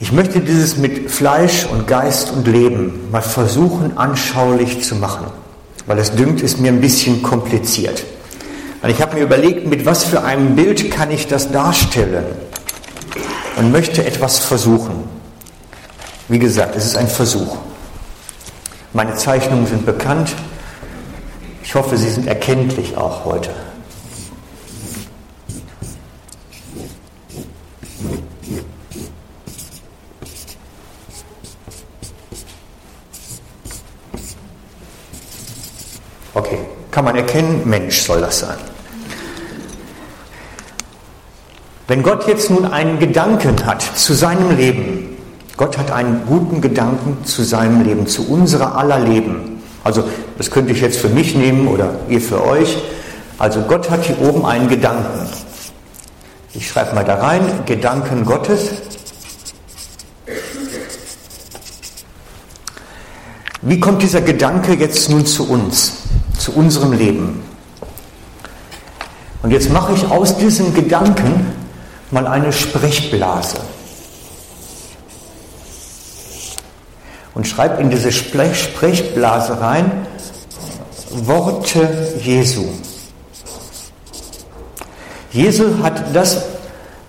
Ich 0.00 0.12
möchte 0.12 0.40
dieses 0.40 0.76
mit 0.76 1.10
Fleisch 1.10 1.66
und 1.66 1.88
Geist 1.88 2.30
und 2.30 2.46
Leben 2.46 3.10
mal 3.10 3.22
versuchen 3.22 3.98
anschaulich 3.98 4.84
zu 4.84 4.94
machen, 4.94 5.26
weil 5.86 5.98
es 5.98 6.12
dünkt, 6.12 6.40
ist 6.40 6.60
mir 6.60 6.70
ein 6.70 6.80
bisschen 6.80 7.20
kompliziert. 7.20 8.04
Und 8.80 8.90
ich 8.90 9.02
habe 9.02 9.16
mir 9.16 9.22
überlegt, 9.22 9.66
mit 9.66 9.86
was 9.86 10.04
für 10.04 10.22
einem 10.22 10.54
Bild 10.54 10.92
kann 10.92 11.10
ich 11.10 11.26
das 11.26 11.50
darstellen 11.50 12.26
und 13.56 13.72
möchte 13.72 14.06
etwas 14.06 14.38
versuchen. 14.38 15.02
Wie 16.28 16.38
gesagt, 16.38 16.76
es 16.76 16.84
ist 16.86 16.96
ein 16.96 17.08
Versuch. 17.08 17.56
Meine 18.94 19.14
Zeichnungen 19.14 19.66
sind 19.66 19.84
bekannt. 19.84 20.34
Ich 21.62 21.74
hoffe, 21.74 21.98
sie 21.98 22.08
sind 22.08 22.26
erkenntlich 22.26 22.96
auch 22.96 23.26
heute. 23.26 23.50
Okay, 36.32 36.58
kann 36.90 37.04
man 37.04 37.16
erkennen, 37.16 37.68
Mensch 37.68 38.00
soll 38.00 38.22
das 38.22 38.38
sein. 38.38 38.56
Wenn 41.88 42.02
Gott 42.02 42.26
jetzt 42.26 42.48
nun 42.50 42.64
einen 42.64 42.98
Gedanken 42.98 43.66
hat 43.66 43.82
zu 43.82 44.14
seinem 44.14 44.56
Leben, 44.56 45.17
Gott 45.58 45.76
hat 45.76 45.90
einen 45.90 46.22
guten 46.26 46.62
Gedanken 46.62 47.22
zu 47.24 47.42
seinem 47.42 47.84
Leben, 47.84 48.06
zu 48.06 48.26
unserer 48.26 48.76
aller 48.76 48.98
Leben. 49.00 49.60
Also 49.84 50.04
das 50.38 50.50
könnte 50.50 50.72
ich 50.72 50.80
jetzt 50.80 50.98
für 50.98 51.10
mich 51.10 51.34
nehmen 51.34 51.68
oder 51.68 51.96
ihr 52.08 52.22
für 52.22 52.42
euch. 52.42 52.78
Also 53.38 53.60
Gott 53.60 53.90
hat 53.90 54.04
hier 54.04 54.18
oben 54.22 54.46
einen 54.46 54.68
Gedanken. 54.68 55.28
Ich 56.54 56.66
schreibe 56.66 56.94
mal 56.94 57.04
da 57.04 57.16
rein, 57.16 57.42
Gedanken 57.66 58.24
Gottes. 58.24 58.70
Wie 63.60 63.78
kommt 63.78 64.02
dieser 64.02 64.22
Gedanke 64.22 64.72
jetzt 64.72 65.10
nun 65.10 65.26
zu 65.26 65.46
uns? 65.46 65.98
zu 66.38 66.52
unserem 66.52 66.92
Leben. 66.92 67.42
Und 69.42 69.50
jetzt 69.50 69.70
mache 69.70 69.92
ich 69.92 70.06
aus 70.10 70.38
diesem 70.38 70.74
Gedanken 70.74 71.46
mal 72.10 72.26
eine 72.26 72.52
Sprechblase. 72.52 73.58
Und 77.38 77.46
schreibe 77.46 77.80
in 77.80 77.88
diese 77.88 78.10
Sprechblase 78.10 79.60
rein 79.60 80.08
Worte 81.10 81.88
Jesu. 82.20 82.64
Jesu 85.30 85.80
hat 85.84 86.16
das, 86.16 86.42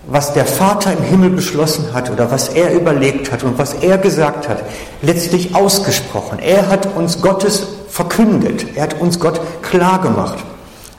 was 0.06 0.34
der 0.34 0.46
Vater 0.46 0.94
im 0.94 1.02
Himmel 1.02 1.32
beschlossen 1.32 1.94
hat 1.94 2.12
oder 2.12 2.30
was 2.30 2.50
er 2.50 2.74
überlegt 2.74 3.32
hat 3.32 3.44
und 3.44 3.58
was 3.58 3.74
er 3.74 3.98
gesagt 3.98 4.48
hat, 4.48 4.62
letztlich 5.02 5.56
ausgesprochen. 5.56 6.38
Er 6.38 6.70
hat 6.70 6.96
uns 6.96 7.24
Gottes 7.24 7.66
verkündet. 7.90 8.68
Er 8.76 8.84
hat 8.84 9.02
uns 9.02 9.20
Gott 9.20 9.42
klar 9.64 10.00
gemacht. 10.00 10.38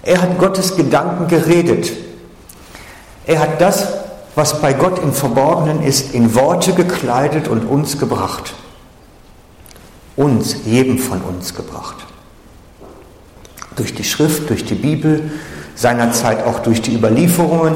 Er 0.03 0.23
hat 0.23 0.41
Gottes 0.41 0.75
Gedanken 0.75 1.29
geredet. 1.29 1.93
Er 3.27 3.39
hat 3.39 3.61
das, 3.61 3.87
was 4.35 4.61
bei 4.61 4.73
Gott 4.73 5.01
im 5.01 5.13
Verborgenen 5.13 5.85
ist, 5.85 6.15
in 6.15 6.35
Worte 6.35 6.73
gekleidet 6.73 7.47
und 7.47 7.65
uns 7.65 7.97
gebracht. 7.97 8.55
Uns, 10.21 10.55
jedem 10.67 10.99
von 10.99 11.23
uns 11.23 11.55
gebracht. 11.55 11.97
Durch 13.75 13.95
die 13.95 14.05
Schrift, 14.05 14.51
durch 14.51 14.67
die 14.67 14.75
Bibel, 14.75 15.31
seinerzeit 15.75 16.45
auch 16.45 16.59
durch 16.59 16.83
die 16.83 16.95
Überlieferungen, 16.95 17.75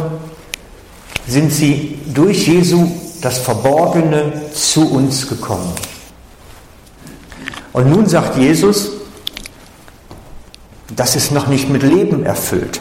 sind 1.27 1.51
sie 1.51 1.99
durch 2.13 2.47
Jesu 2.47 2.87
das 3.23 3.39
Verborgene 3.39 4.43
zu 4.53 4.93
uns 4.93 5.27
gekommen. 5.27 5.73
Und 7.73 7.91
nun 7.91 8.07
sagt 8.07 8.37
Jesus, 8.37 8.91
das 10.95 11.17
ist 11.17 11.33
noch 11.33 11.47
nicht 11.47 11.71
mit 11.71 11.83
Leben 11.83 12.27
erfüllt. 12.27 12.79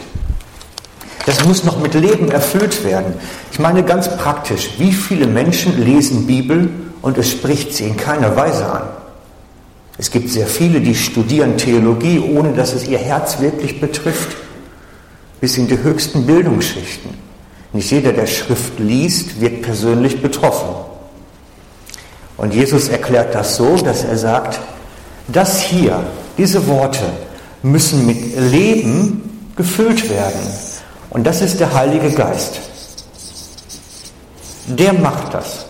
Das 1.24 1.42
muss 1.46 1.64
noch 1.64 1.80
mit 1.80 1.94
Leben 1.94 2.30
erfüllt 2.30 2.84
werden. 2.84 3.14
Ich 3.50 3.58
meine 3.58 3.82
ganz 3.82 4.14
praktisch, 4.14 4.72
wie 4.76 4.92
viele 4.92 5.26
Menschen 5.26 5.82
lesen 5.82 6.26
Bibel 6.26 6.68
und 7.00 7.16
es 7.16 7.30
spricht 7.30 7.72
sie 7.74 7.84
in 7.84 7.96
keiner 7.96 8.36
Weise 8.36 8.70
an? 8.70 9.03
Es 9.96 10.10
gibt 10.10 10.28
sehr 10.28 10.46
viele, 10.46 10.80
die 10.80 10.94
studieren 10.94 11.56
Theologie, 11.56 12.18
ohne 12.18 12.52
dass 12.52 12.72
es 12.72 12.86
ihr 12.86 12.98
Herz 12.98 13.40
wirklich 13.40 13.80
betrifft, 13.80 14.36
bis 15.40 15.56
in 15.56 15.68
die 15.68 15.78
höchsten 15.78 16.26
Bildungsschichten. 16.26 17.10
Nicht 17.72 17.90
jeder, 17.90 18.12
der 18.12 18.26
Schrift 18.26 18.78
liest, 18.78 19.40
wird 19.40 19.62
persönlich 19.62 20.20
betroffen. 20.20 20.74
Und 22.36 22.54
Jesus 22.54 22.88
erklärt 22.88 23.34
das 23.34 23.56
so, 23.56 23.76
dass 23.76 24.04
er 24.04 24.18
sagt, 24.18 24.60
das 25.28 25.60
hier, 25.60 26.04
diese 26.36 26.66
Worte, 26.66 27.04
müssen 27.62 28.06
mit 28.06 28.36
Leben 28.38 29.48
gefüllt 29.56 30.10
werden. 30.10 30.40
Und 31.10 31.24
das 31.24 31.40
ist 31.40 31.60
der 31.60 31.72
Heilige 31.72 32.10
Geist. 32.10 32.60
Der 34.66 34.92
macht 34.92 35.32
das. 35.32 35.66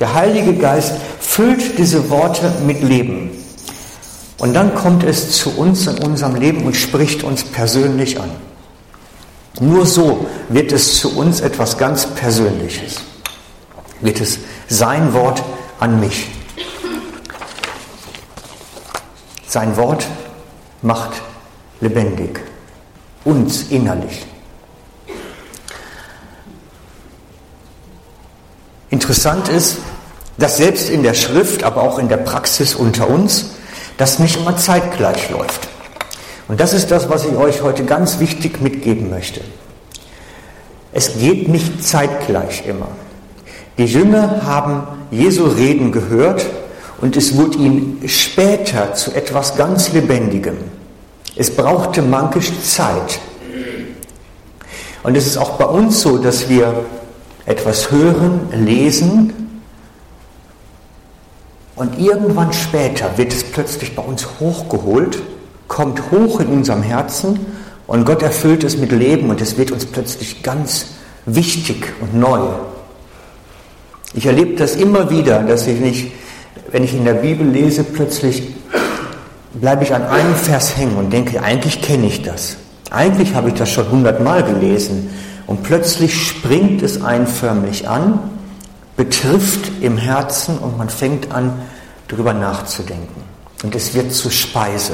Der 0.00 0.14
Heilige 0.14 0.54
Geist 0.54 0.94
füllt 1.18 1.78
diese 1.78 2.08
Worte 2.10 2.52
mit 2.64 2.82
Leben. 2.82 3.30
Und 4.38 4.54
dann 4.54 4.74
kommt 4.74 5.02
es 5.02 5.32
zu 5.32 5.56
uns 5.58 5.86
in 5.86 5.98
unserem 5.98 6.36
Leben 6.36 6.64
und 6.64 6.76
spricht 6.76 7.24
uns 7.24 7.42
persönlich 7.42 8.20
an. 8.20 8.30
Nur 9.60 9.86
so 9.86 10.26
wird 10.48 10.70
es 10.70 11.00
zu 11.00 11.16
uns 11.16 11.40
etwas 11.40 11.76
ganz 11.76 12.06
Persönliches. 12.06 13.00
Wird 14.00 14.20
es 14.20 14.38
sein 14.68 15.12
Wort 15.12 15.42
an 15.80 15.98
mich. 15.98 16.28
Sein 19.48 19.76
Wort 19.76 20.06
macht 20.82 21.20
lebendig, 21.80 22.40
uns 23.24 23.64
innerlich. 23.70 24.26
Interessant 28.90 29.48
ist, 29.48 29.78
dass 30.38 30.56
selbst 30.56 30.88
in 30.88 31.02
der 31.02 31.14
Schrift, 31.14 31.64
aber 31.64 31.82
auch 31.82 31.98
in 31.98 32.08
der 32.08 32.16
Praxis 32.18 32.74
unter 32.74 33.08
uns, 33.08 33.50
das 33.96 34.18
nicht 34.18 34.36
immer 34.36 34.56
zeitgleich 34.56 35.30
läuft. 35.30 35.68
Und 36.46 36.60
das 36.60 36.72
ist 36.72 36.90
das, 36.90 37.08
was 37.10 37.24
ich 37.24 37.34
euch 37.34 37.62
heute 37.62 37.84
ganz 37.84 38.20
wichtig 38.20 38.60
mitgeben 38.60 39.10
möchte. 39.10 39.40
Es 40.92 41.18
geht 41.18 41.48
nicht 41.48 41.84
zeitgleich 41.84 42.66
immer. 42.66 42.88
Die 43.76 43.84
Jünger 43.84 44.42
haben 44.44 44.86
Jesu 45.10 45.44
Reden 45.44 45.92
gehört 45.92 46.46
und 47.00 47.16
es 47.16 47.36
wurde 47.36 47.58
ihnen 47.58 48.02
später 48.08 48.94
zu 48.94 49.12
etwas 49.12 49.56
ganz 49.56 49.92
Lebendigem. 49.92 50.56
Es 51.36 51.54
brauchte 51.54 52.02
mankisch 52.02 52.50
Zeit. 52.64 53.20
Und 55.02 55.16
es 55.16 55.26
ist 55.26 55.36
auch 55.36 55.50
bei 55.50 55.66
uns 55.66 56.00
so, 56.00 56.18
dass 56.18 56.48
wir 56.48 56.84
etwas 57.48 57.90
hören, 57.90 58.40
lesen 58.52 59.32
und 61.76 61.98
irgendwann 61.98 62.52
später 62.52 63.16
wird 63.16 63.32
es 63.32 63.42
plötzlich 63.42 63.96
bei 63.96 64.02
uns 64.02 64.28
hochgeholt, 64.38 65.22
kommt 65.66 66.10
hoch 66.10 66.40
in 66.40 66.48
unserem 66.48 66.82
Herzen 66.82 67.40
und 67.86 68.04
Gott 68.04 68.22
erfüllt 68.22 68.64
es 68.64 68.76
mit 68.76 68.92
Leben 68.92 69.30
und 69.30 69.40
es 69.40 69.56
wird 69.56 69.70
uns 69.70 69.86
plötzlich 69.86 70.42
ganz 70.42 70.88
wichtig 71.24 71.94
und 72.00 72.14
neu. 72.14 72.40
Ich 74.12 74.26
erlebe 74.26 74.56
das 74.56 74.76
immer 74.76 75.08
wieder, 75.08 75.42
dass 75.42 75.66
ich 75.66 75.80
nicht, 75.80 76.12
wenn 76.70 76.84
ich 76.84 76.92
in 76.92 77.06
der 77.06 77.14
Bibel 77.14 77.46
lese, 77.46 77.82
plötzlich 77.82 78.42
bleibe 79.54 79.84
ich 79.84 79.94
an 79.94 80.04
einem 80.04 80.34
Vers 80.34 80.76
hängen 80.76 80.96
und 80.96 81.10
denke, 81.12 81.42
eigentlich 81.42 81.80
kenne 81.80 82.08
ich 82.08 82.20
das. 82.20 82.58
Eigentlich 82.90 83.34
habe 83.34 83.48
ich 83.48 83.54
das 83.54 83.70
schon 83.70 83.90
hundertmal 83.90 84.42
gelesen. 84.42 85.08
Und 85.48 85.62
plötzlich 85.62 86.28
springt 86.28 86.82
es 86.82 87.02
einen 87.02 87.26
förmlich 87.26 87.88
an, 87.88 88.20
betrifft 88.98 89.70
im 89.80 89.96
Herzen 89.96 90.58
und 90.58 90.76
man 90.76 90.90
fängt 90.90 91.32
an, 91.32 91.54
darüber 92.06 92.34
nachzudenken. 92.34 93.22
Und 93.62 93.74
es 93.74 93.94
wird 93.94 94.12
zur 94.12 94.30
Speise. 94.30 94.92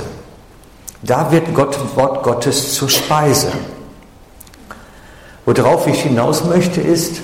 Da 1.03 1.33
wird 1.33 1.53
Gott, 1.55 1.77
Wort 1.97 2.23
Gottes 2.23 2.73
zur 2.75 2.89
Speise. 2.89 3.51
Worauf 5.45 5.89
ich 5.89 6.03
hinaus 6.03 6.45
möchte 6.45 6.81
ist, 6.81 7.21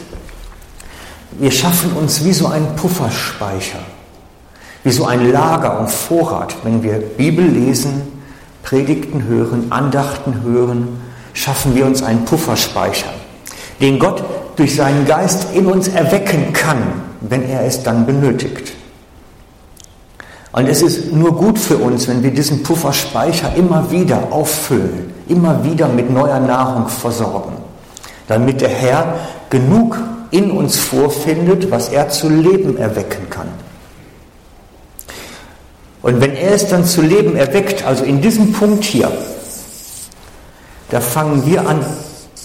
wir 1.38 1.52
schaffen 1.52 1.92
uns 1.92 2.24
wie 2.24 2.32
so 2.32 2.48
einen 2.48 2.74
Pufferspeicher, 2.74 3.78
wie 4.82 4.90
so 4.90 5.06
ein 5.06 5.30
Lager 5.30 5.78
und 5.78 5.88
Vorrat, 5.88 6.56
wenn 6.64 6.82
wir 6.82 6.98
Bibel 6.98 7.46
lesen, 7.46 8.02
Predigten 8.64 9.22
hören, 9.22 9.70
Andachten 9.70 10.42
hören, 10.42 11.00
schaffen 11.32 11.76
wir 11.76 11.86
uns 11.86 12.02
einen 12.02 12.24
Pufferspeicher, 12.24 13.19
den 13.80 13.98
Gott 13.98 14.22
durch 14.56 14.76
seinen 14.76 15.06
Geist 15.06 15.48
in 15.54 15.66
uns 15.66 15.88
erwecken 15.88 16.52
kann, 16.52 16.78
wenn 17.20 17.48
er 17.48 17.64
es 17.64 17.82
dann 17.82 18.06
benötigt. 18.06 18.72
Und 20.52 20.66
es 20.66 20.82
ist 20.82 21.12
nur 21.12 21.36
gut 21.36 21.58
für 21.58 21.76
uns, 21.76 22.08
wenn 22.08 22.22
wir 22.22 22.32
diesen 22.32 22.62
Pufferspeicher 22.62 23.54
immer 23.54 23.90
wieder 23.90 24.32
auffüllen, 24.32 25.12
immer 25.28 25.62
wieder 25.64 25.88
mit 25.88 26.10
neuer 26.10 26.40
Nahrung 26.40 26.88
versorgen, 26.88 27.52
damit 28.26 28.60
der 28.60 28.68
Herr 28.68 29.14
genug 29.48 29.98
in 30.32 30.50
uns 30.50 30.76
vorfindet, 30.76 31.70
was 31.70 31.88
er 31.88 32.08
zu 32.08 32.28
Leben 32.28 32.76
erwecken 32.76 33.30
kann. 33.30 33.48
Und 36.02 36.20
wenn 36.20 36.34
er 36.34 36.52
es 36.52 36.66
dann 36.68 36.84
zu 36.84 37.02
Leben 37.02 37.36
erweckt, 37.36 37.84
also 37.84 38.04
in 38.04 38.20
diesem 38.20 38.52
Punkt 38.52 38.84
hier, 38.84 39.10
da 40.90 41.00
fangen 41.00 41.46
wir 41.46 41.68
an, 41.68 41.84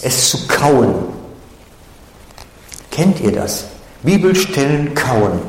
es 0.02 0.28
zu 0.28 0.46
kauen. 0.46 0.94
Kennt 2.96 3.20
ihr 3.20 3.30
das? 3.30 3.66
Bibelstellen 4.02 4.92
kauen 4.94 5.40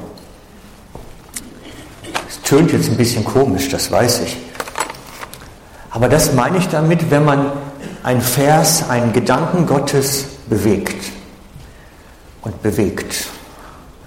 tönt 2.47 2.71
jetzt 2.71 2.89
ein 2.89 2.95
bisschen 2.95 3.25
komisch, 3.25 3.67
das 3.67 3.91
weiß 3.91 4.21
ich. 4.21 4.37
Aber 5.91 6.07
das 6.07 6.33
meine 6.33 6.57
ich 6.59 6.69
damit, 6.69 7.11
wenn 7.11 7.25
man 7.25 7.51
ein 8.03 8.21
Vers, 8.21 8.89
einen 8.89 9.11
Gedanken 9.11 9.65
Gottes 9.65 10.25
bewegt 10.47 11.11
und 12.41 12.61
bewegt. 12.61 13.27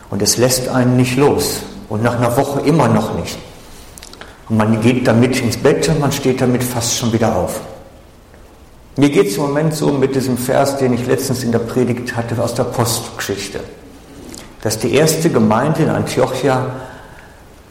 Und 0.09 0.23
es 0.23 0.39
lässt 0.39 0.69
einen 0.69 0.97
nicht 0.97 1.17
los. 1.17 1.61
Und 1.91 2.03
nach 2.03 2.17
einer 2.17 2.35
Woche 2.37 2.61
immer 2.61 2.89
noch 2.89 3.19
nicht. 3.19 3.37
Und 4.49 4.57
man 4.57 4.81
geht 4.81 5.07
damit 5.07 5.39
ins 5.41 5.59
Bett 5.59 5.87
und 5.89 6.01
man 6.01 6.11
steht 6.11 6.41
damit 6.41 6.65
fast 6.65 6.97
schon 6.97 7.13
wieder 7.13 7.37
auf. 7.37 7.61
Mir 9.01 9.09
geht 9.09 9.29
es 9.29 9.37
im 9.37 9.45
Moment 9.45 9.75
so 9.75 9.93
mit 9.93 10.15
diesem 10.15 10.37
Vers, 10.37 10.77
den 10.77 10.93
ich 10.93 11.07
letztens 11.07 11.43
in 11.43 11.53
der 11.53 11.61
Predigt 11.61 12.15
hatte 12.17 12.39
aus 12.39 12.53
der 12.53 12.65
Postgeschichte. 12.65 13.61
Dass 14.61 14.79
die 14.79 14.93
erste 14.93 15.31
Gemeinde 15.31 15.85
in 15.85 15.89
Antiochia 15.89 16.67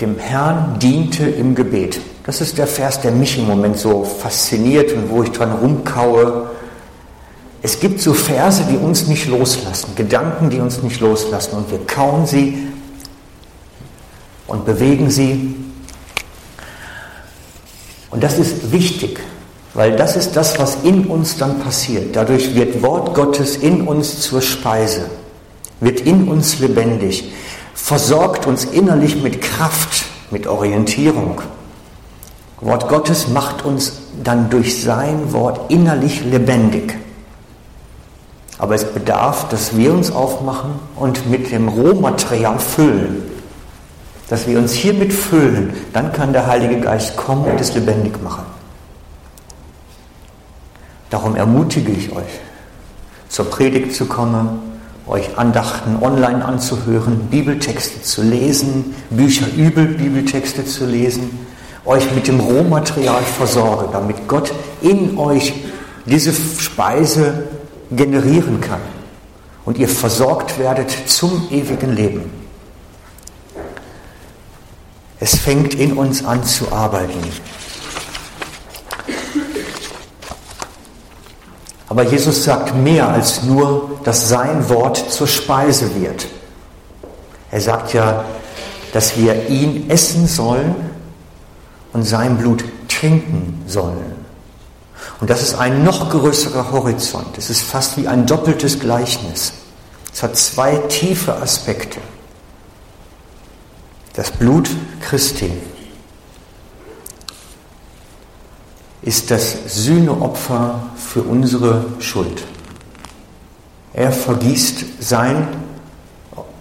dem 0.02 0.18
Herrn 0.18 0.80
diente 0.80 1.30
im 1.30 1.54
Gebet. 1.54 2.02
Das 2.26 2.42
ist 2.42 2.58
der 2.58 2.66
Vers, 2.66 3.02
der 3.02 3.12
mich 3.12 3.38
im 3.38 3.46
Moment 3.46 3.78
so 3.78 4.04
fasziniert 4.06 4.92
und 4.92 5.12
wo 5.12 5.22
ich 5.22 5.30
dran 5.30 5.52
rumkaue. 5.52 6.50
Es 7.62 7.80
gibt 7.80 8.02
so 8.02 8.16
Verse, 8.16 8.64
die 8.64 8.78
uns 8.78 9.06
nicht 9.06 9.28
loslassen, 9.28 9.96
Gedanken, 9.96 10.50
die 10.50 10.60
uns 10.60 10.82
nicht 10.82 11.00
loslassen 11.00 11.58
und 11.58 11.70
wir 11.70 11.86
kauen 11.86 12.26
sie 12.26 12.70
und 14.48 14.66
bewegen 14.66 15.12
sie. 15.12 15.56
Und 18.10 18.24
das 18.24 18.40
ist 18.40 18.72
wichtig, 18.72 19.20
weil 19.80 19.96
das 19.96 20.18
ist 20.18 20.36
das, 20.36 20.60
was 20.60 20.84
in 20.84 21.06
uns 21.06 21.38
dann 21.38 21.60
passiert. 21.60 22.14
Dadurch 22.14 22.54
wird 22.54 22.82
Wort 22.82 23.16
Gottes 23.16 23.56
in 23.56 23.88
uns 23.88 24.20
zur 24.20 24.42
Speise, 24.42 25.06
wird 25.80 26.02
in 26.02 26.28
uns 26.28 26.60
lebendig 26.60 27.32
versorgt 27.74 28.46
uns 28.46 28.66
innerlich 28.66 29.24
mit 29.24 29.42
Kraft, 29.42 30.04
mit 30.32 30.48
Orientierung. 30.48 31.42
Wort 32.60 32.90
Gottes 32.90 33.30
macht 33.30 33.64
uns 33.64 33.94
dann 34.22 34.50
durch 34.50 34.84
sein 34.84 35.32
Wort 35.32 35.72
innerlich 35.72 36.26
lebendig. 36.26 36.98
Aber 38.58 38.76
es 38.76 38.84
bedarf, 38.84 39.48
dass 39.48 39.78
wir 39.78 39.94
uns 39.94 40.12
aufmachen 40.12 40.72
und 40.98 41.30
mit 41.32 41.52
dem 41.52 41.70
Rohmaterial 41.70 42.60
füllen. 42.60 43.24
Dass 44.28 44.46
wir 44.46 44.60
uns 44.60 44.74
hiermit 44.74 45.14
füllen, 45.14 45.74
dann 45.94 46.12
kann 46.12 46.34
der 46.34 46.46
Heilige 46.48 46.82
Geist 46.82 47.16
kommen 47.16 47.46
und 47.46 47.62
es 47.62 47.74
lebendig 47.74 48.22
machen. 48.22 48.59
Darum 51.10 51.36
ermutige 51.36 51.92
ich 51.92 52.12
euch, 52.12 52.40
zur 53.30 53.46
Predigt 53.50 53.96
zu 53.96 54.06
kommen, 54.06 54.60
euch 55.08 55.38
Andachten 55.38 55.98
online 56.02 56.46
anzuhören, 56.46 57.28
Bibeltexte 57.30 58.02
zu 58.04 58.22
lesen, 58.22 58.96
Bücher 59.10 59.48
über 59.56 59.84
Bibeltexte 59.84 60.66
zu 60.66 60.86
lesen, 60.86 61.48
euch 61.86 62.12
mit 62.14 62.28
dem 62.28 62.40
Rohmaterial 62.40 63.24
versorge, 63.24 63.90
damit 63.92 64.28
Gott 64.28 64.54
in 64.82 65.18
euch 65.18 65.54
diese 66.06 66.34
Speise 66.34 67.48
generieren 67.92 68.62
kann 68.62 68.82
und 69.66 69.78
ihr 69.78 69.90
versorgt 69.90 70.60
werdet 70.60 70.92
zum 71.08 71.48
ewigen 71.50 71.96
Leben. 71.96 72.32
Es 75.20 75.36
fängt 75.36 75.74
in 75.74 75.94
uns 75.94 76.24
an 76.24 76.44
zu 76.44 76.72
arbeiten. 76.72 77.20
Aber 81.90 82.04
Jesus 82.04 82.44
sagt 82.44 82.76
mehr 82.76 83.10
als 83.10 83.44
nur, 83.44 84.00
dass 84.04 84.30
sein 84.30 84.70
Wort 84.70 85.12
zur 85.12 85.28
Speise 85.28 86.00
wird. 86.00 86.28
Er 87.52 87.62
sagt 87.62 87.94
ja, 87.94 88.26
dass 88.94 89.18
wir 89.18 89.50
ihn 89.50 89.90
essen 89.90 90.28
sollen 90.28 90.76
und 91.92 92.04
sein 92.04 92.38
Blut 92.38 92.64
trinken 92.88 93.64
sollen. 93.66 94.20
Und 95.20 95.32
das 95.32 95.42
ist 95.42 95.56
ein 95.56 95.84
noch 95.84 96.12
größerer 96.12 96.72
Horizont. 96.72 97.38
Es 97.38 97.50
ist 97.50 97.64
fast 97.64 97.98
wie 97.98 98.08
ein 98.08 98.28
doppeltes 98.28 98.80
Gleichnis. 98.80 99.54
Es 100.14 100.22
hat 100.22 100.38
zwei 100.38 100.78
tiefe 100.90 101.36
Aspekte. 101.36 102.00
Das 104.14 104.32
Blut 104.32 104.70
Christi 105.02 105.52
ist 109.02 109.32
das 109.32 109.84
Sühneopfer 109.84 110.84
für 110.98 111.22
unsere 111.24 111.86
Schuld. 112.00 112.44
Er 113.94 114.12
vergießt 114.12 115.02
sein 115.02 115.48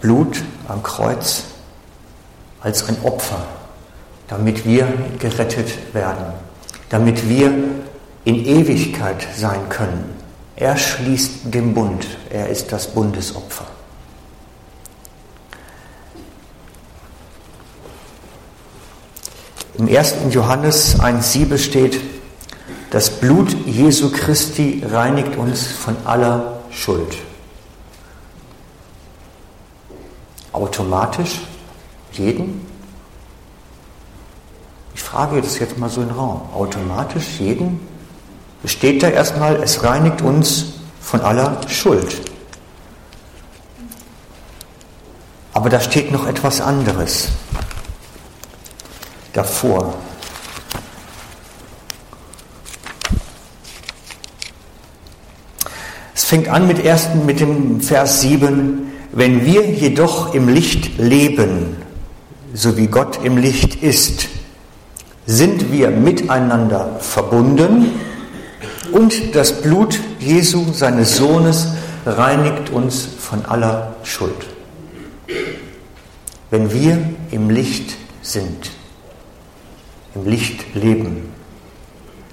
Blut 0.00 0.42
am 0.68 0.82
Kreuz 0.82 1.44
als 2.60 2.88
ein 2.88 2.96
Opfer, 3.02 3.46
damit 4.28 4.64
wir 4.64 4.86
gerettet 5.18 5.94
werden, 5.94 6.32
damit 6.88 7.28
wir 7.28 7.52
in 8.24 8.46
Ewigkeit 8.46 9.26
sein 9.36 9.68
können. 9.68 10.16
Er 10.56 10.76
schließt 10.76 11.54
den 11.54 11.74
Bund, 11.74 12.06
er 12.30 12.48
ist 12.48 12.72
das 12.72 12.88
Bundesopfer. 12.88 13.66
Im 19.78 19.86
1. 19.86 20.14
Johannes 20.30 20.98
1.7 20.98 21.56
steht, 21.56 22.00
das 22.90 23.10
Blut 23.10 23.54
Jesu 23.66 24.10
Christi 24.10 24.82
reinigt 24.90 25.36
uns 25.36 25.66
von 25.66 25.96
aller 26.04 26.60
Schuld. 26.70 27.16
automatisch 30.58 31.40
jeden? 32.12 32.66
Ich 34.94 35.02
frage 35.02 35.40
das 35.40 35.58
jetzt 35.58 35.78
mal 35.78 35.88
so 35.88 36.00
in 36.00 36.08
den 36.08 36.16
Raum. 36.16 36.42
Automatisch 36.52 37.38
jeden? 37.38 37.80
Besteht 38.62 39.02
da 39.02 39.08
erstmal, 39.08 39.56
es 39.62 39.84
reinigt 39.84 40.20
uns 40.22 40.66
von 41.00 41.20
aller 41.20 41.60
Schuld. 41.68 42.20
Aber 45.54 45.70
da 45.70 45.80
steht 45.80 46.10
noch 46.12 46.26
etwas 46.26 46.60
anderes 46.60 47.28
davor. 49.32 49.94
Es 56.18 56.24
fängt 56.24 56.48
an 56.48 56.66
mit, 56.66 56.84
ersten, 56.84 57.26
mit 57.26 57.38
dem 57.38 57.80
Vers 57.80 58.22
7. 58.22 58.90
Wenn 59.12 59.46
wir 59.46 59.64
jedoch 59.70 60.34
im 60.34 60.48
Licht 60.48 60.98
leben, 60.98 61.76
so 62.52 62.76
wie 62.76 62.88
Gott 62.88 63.20
im 63.22 63.36
Licht 63.36 63.84
ist, 63.84 64.26
sind 65.26 65.70
wir 65.70 65.90
miteinander 65.90 66.96
verbunden 66.98 67.92
und 68.90 69.36
das 69.36 69.62
Blut 69.62 70.00
Jesu, 70.18 70.72
seines 70.72 71.16
Sohnes, 71.18 71.68
reinigt 72.04 72.70
uns 72.70 73.06
von 73.20 73.44
aller 73.44 73.94
Schuld. 74.02 74.44
Wenn 76.50 76.72
wir 76.72 76.98
im 77.30 77.48
Licht 77.48 77.94
sind, 78.22 78.72
im 80.16 80.26
Licht 80.26 80.74
leben, 80.74 81.32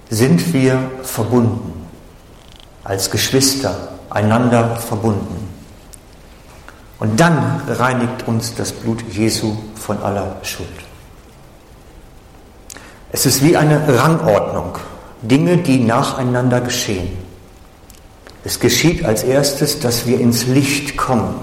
sind 0.10 0.56
wir 0.56 0.90
verbunden, 1.04 1.85
als 2.86 3.12
Geschwister 3.12 3.90
einander 4.10 4.78
verbunden. 4.78 5.50
Und 7.00 7.20
dann 7.20 7.62
reinigt 7.68 8.28
uns 8.28 8.56
das 8.56 8.72
Blut 8.72 9.04
Jesu 9.12 9.58
von 9.76 10.02
aller 10.02 10.38
Schuld. 10.44 10.70
Es 13.12 13.26
ist 13.26 13.44
wie 13.44 13.58
eine 13.58 13.82
Rangordnung, 13.98 14.78
Dinge, 15.22 15.58
die 15.58 15.80
nacheinander 15.80 16.62
geschehen. 16.62 17.18
Es 18.44 18.60
geschieht 18.60 19.04
als 19.04 19.24
erstes, 19.24 19.80
dass 19.80 20.06
wir 20.06 20.20
ins 20.20 20.46
Licht 20.46 20.96
kommen, 20.96 21.36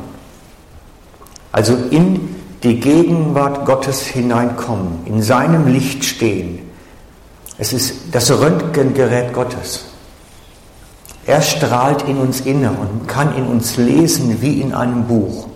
also 1.51 1.77
in 1.91 2.37
die 2.63 2.79
Gegenwart 2.79 3.67
Gottes 3.67 4.03
hineinkommen, 4.03 5.05
in 5.07 5.23
seinem 5.23 5.67
Licht 5.67 6.05
stehen. 6.05 6.61
Es 7.59 7.73
ist 7.73 7.95
das 8.13 8.31
Röntgengerät 8.31 9.33
Gottes. 9.33 9.92
Er 11.25 11.41
strahlt 11.41 12.03
in 12.09 12.19
uns 12.19 12.41
inne 12.41 12.73
und 12.73 13.07
kann 13.07 13.37
in 13.37 13.47
uns 13.47 13.77
lesen 13.77 14.43
wie 14.43 14.61
in 14.61 14.75
einem 14.75 15.07
Buch, 15.07 15.47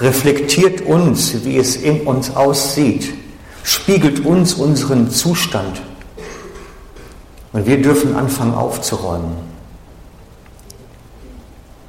reflektiert 0.00 0.82
uns, 0.82 1.44
wie 1.44 1.58
es 1.58 1.76
in 1.76 2.02
uns 2.02 2.36
aussieht, 2.36 3.12
spiegelt 3.64 4.24
uns 4.24 4.54
unseren 4.54 5.10
Zustand. 5.10 5.82
Und 7.52 7.66
wir 7.66 7.82
dürfen 7.82 8.14
anfangen 8.14 8.54
aufzuräumen. 8.54 9.32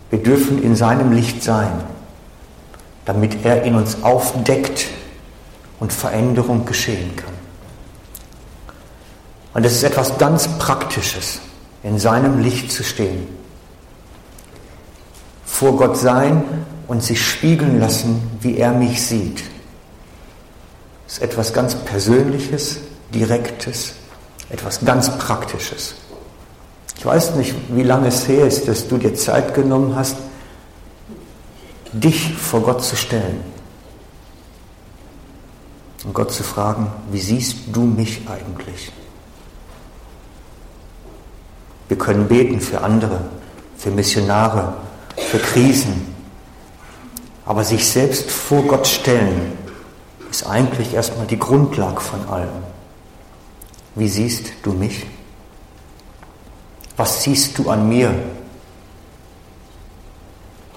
Wir 0.10 0.24
dürfen 0.24 0.62
in 0.62 0.76
seinem 0.76 1.12
Licht 1.12 1.44
sein, 1.44 1.72
damit 3.06 3.46
er 3.46 3.64
in 3.64 3.76
uns 3.76 4.02
aufdeckt 4.02 4.88
und 5.80 5.94
Veränderung 5.94 6.66
geschehen 6.66 7.16
kann. 7.16 7.34
Und 9.54 9.66
es 9.66 9.74
ist 9.74 9.84
etwas 9.84 10.18
ganz 10.18 10.48
Praktisches 10.58 11.40
in 11.84 12.00
seinem 12.00 12.40
Licht 12.40 12.72
zu 12.72 12.84
stehen. 12.84 13.28
Vor 15.46 15.76
Gott 15.78 15.98
sein 15.98 16.44
und 16.88 17.04
sich 17.04 17.26
spiegeln 17.26 17.80
lassen, 17.80 18.22
wie 18.42 18.58
er 18.58 18.72
mich 18.72 19.06
sieht. 19.06 19.44
Das 21.06 21.18
ist 21.18 21.24
etwas 21.24 21.54
ganz 21.54 21.76
Persönliches, 21.76 22.80
Direktes, 23.14 23.94
etwas 24.50 24.84
ganz 24.86 25.18
Praktisches. 25.18 25.96
Ich 26.98 27.06
weiß 27.06 27.36
nicht, 27.36 27.56
wie 27.70 27.84
lange 27.84 28.08
es 28.08 28.28
her 28.28 28.46
ist, 28.46 28.68
dass 28.68 28.88
du 28.88 28.98
dir 28.98 29.16
Zeit 29.16 29.54
genommen 29.54 29.96
hast, 29.96 30.18
dich 31.94 32.34
vor 32.36 32.62
Gott 32.62 32.84
zu 32.84 32.96
stellen 32.96 33.42
und 36.06 36.14
Gott 36.14 36.32
zu 36.32 36.44
fragen, 36.44 36.92
wie 37.12 37.20
siehst 37.20 37.58
du 37.74 37.82
mich 37.82 38.22
eigentlich? 38.30 38.92
Wir 41.92 41.98
können 41.98 42.30
beten 42.30 42.62
für 42.62 42.80
andere, 42.86 43.20
für 43.76 43.92
Missionare, 43.92 44.76
für 45.18 45.40
Krisen. 45.40 46.16
Aber 47.46 47.66
sich 47.66 47.86
selbst 47.86 48.32
vor 48.32 48.64
Gott 48.64 48.88
stellen, 48.88 49.52
ist 50.30 50.48
eigentlich 50.48 50.94
erstmal 50.94 51.28
die 51.28 51.38
Grundlage 51.38 52.00
von 52.00 52.30
allem. 52.30 52.48
Wie 53.96 54.08
siehst 54.08 54.54
du 54.64 54.72
mich? 54.72 55.06
Was 56.96 57.24
siehst 57.24 57.58
du 57.58 57.70
an 57.70 57.90
mir? 57.90 58.16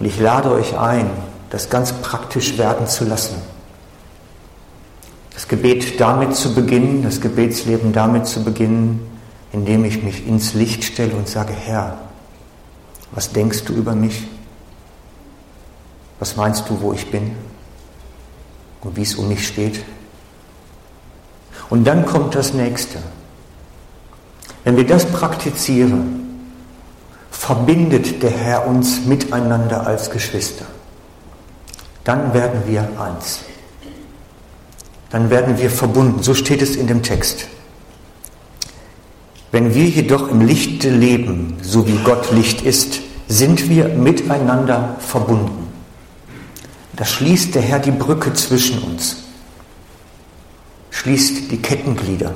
Und 0.01 0.07
ich 0.07 0.19
lade 0.19 0.51
euch 0.51 0.77
ein, 0.77 1.09
das 1.51 1.71
ganz 1.71 1.93
praktisch 1.93 2.59
werden 2.59 2.89
zu 2.89 3.05
lassen. 3.05 3.37
Das 5.33 5.47
Gebet 5.47 6.01
damit 6.01 6.35
zu 6.35 6.57
beginnen, 6.57 7.05
das 7.05 7.21
Gebetsleben 7.21 7.93
damit 7.93 8.27
zu 8.27 8.43
beginnen, 8.43 9.14
indem 9.55 9.85
ich 9.85 10.03
mich 10.03 10.27
ins 10.27 10.53
Licht 10.53 10.83
stelle 10.83 11.15
und 11.15 11.29
sage, 11.29 11.53
Herr, 11.53 11.97
was 13.13 13.31
denkst 13.31 13.63
du 13.65 13.73
über 13.73 13.95
mich? 13.95 14.27
Was 16.19 16.35
meinst 16.35 16.69
du, 16.69 16.81
wo 16.81 16.93
ich 16.93 17.09
bin 17.09 17.37
und 18.83 18.97
wie 18.97 19.03
es 19.03 19.15
um 19.15 19.29
mich 19.29 19.47
steht? 19.47 19.85
Und 21.71 21.85
dann 21.85 22.05
kommt 22.05 22.35
das 22.35 22.53
Nächste. 22.53 22.99
Wenn 24.65 24.77
wir 24.77 24.87
das 24.87 25.07
praktizieren, 25.07 26.51
verbindet 27.31 28.25
der 28.25 28.31
Herr 28.33 28.67
uns 28.67 29.05
miteinander 29.05 29.87
als 29.87 30.11
Geschwister. 30.11 30.67
Dann 32.03 32.35
werden 32.35 32.63
wir 32.67 32.89
eins. 33.01 33.41
Dann 35.11 35.31
werden 35.31 35.59
wir 35.59 35.71
verbunden. 35.71 36.25
So 36.25 36.35
steht 36.35 36.61
es 36.61 36.75
in 36.75 36.89
dem 36.89 37.05
Text. 37.05 37.47
Wenn 39.55 39.73
wir 39.73 39.85
jedoch 39.85 40.33
im 40.33 40.41
Lichte 40.41 40.91
leben, 40.91 41.57
so 41.63 41.87
wie 41.87 41.97
Gott 42.03 42.33
Licht 42.33 42.63
ist, 42.63 42.99
sind 43.29 43.69
wir 43.69 43.87
miteinander 43.87 44.97
verbunden. 44.99 45.69
Da 46.97 47.05
schließt 47.05 47.55
der 47.55 47.63
Herr 47.63 47.79
die 47.79 47.93
Brücke 47.93 48.35
zwischen 48.35 48.81
uns, 48.81 49.19
schließt 50.91 51.53
die 51.53 51.59
Kettenglieder. 51.59 52.35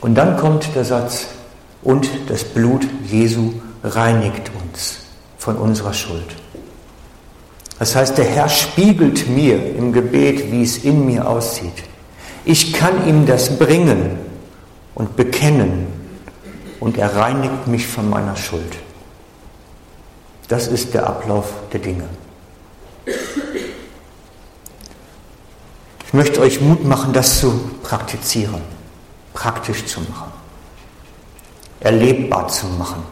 Und 0.00 0.16
dann 0.16 0.36
kommt 0.36 0.74
der 0.74 0.84
Satz, 0.84 1.28
und 1.84 2.10
das 2.26 2.42
Blut 2.42 2.84
Jesu 3.08 3.52
reinigt 3.84 4.50
uns 4.60 5.02
von 5.38 5.54
unserer 5.54 5.94
Schuld. 5.94 6.34
Das 7.78 7.94
heißt, 7.94 8.18
der 8.18 8.24
Herr 8.24 8.48
spiegelt 8.48 9.28
mir 9.28 9.76
im 9.76 9.92
Gebet, 9.92 10.50
wie 10.50 10.64
es 10.64 10.78
in 10.78 11.06
mir 11.06 11.28
aussieht. 11.28 11.84
Ich 12.44 12.72
kann 12.72 13.06
ihm 13.06 13.24
das 13.24 13.56
bringen, 13.56 14.26
und 14.98 15.16
bekennen 15.16 15.86
und 16.80 16.98
er 16.98 17.16
reinigt 17.16 17.66
mich 17.66 17.86
von 17.86 18.10
meiner 18.10 18.36
Schuld. 18.36 18.76
Das 20.48 20.66
ist 20.66 20.92
der 20.92 21.06
Ablauf 21.06 21.52
der 21.72 21.80
Dinge. 21.80 22.04
Ich 26.06 26.12
möchte 26.12 26.40
euch 26.40 26.60
Mut 26.60 26.84
machen, 26.84 27.12
das 27.12 27.40
zu 27.40 27.70
praktizieren, 27.82 28.62
praktisch 29.34 29.86
zu 29.86 30.00
machen, 30.00 30.32
erlebbar 31.80 32.48
zu 32.48 32.66
machen 32.66 33.02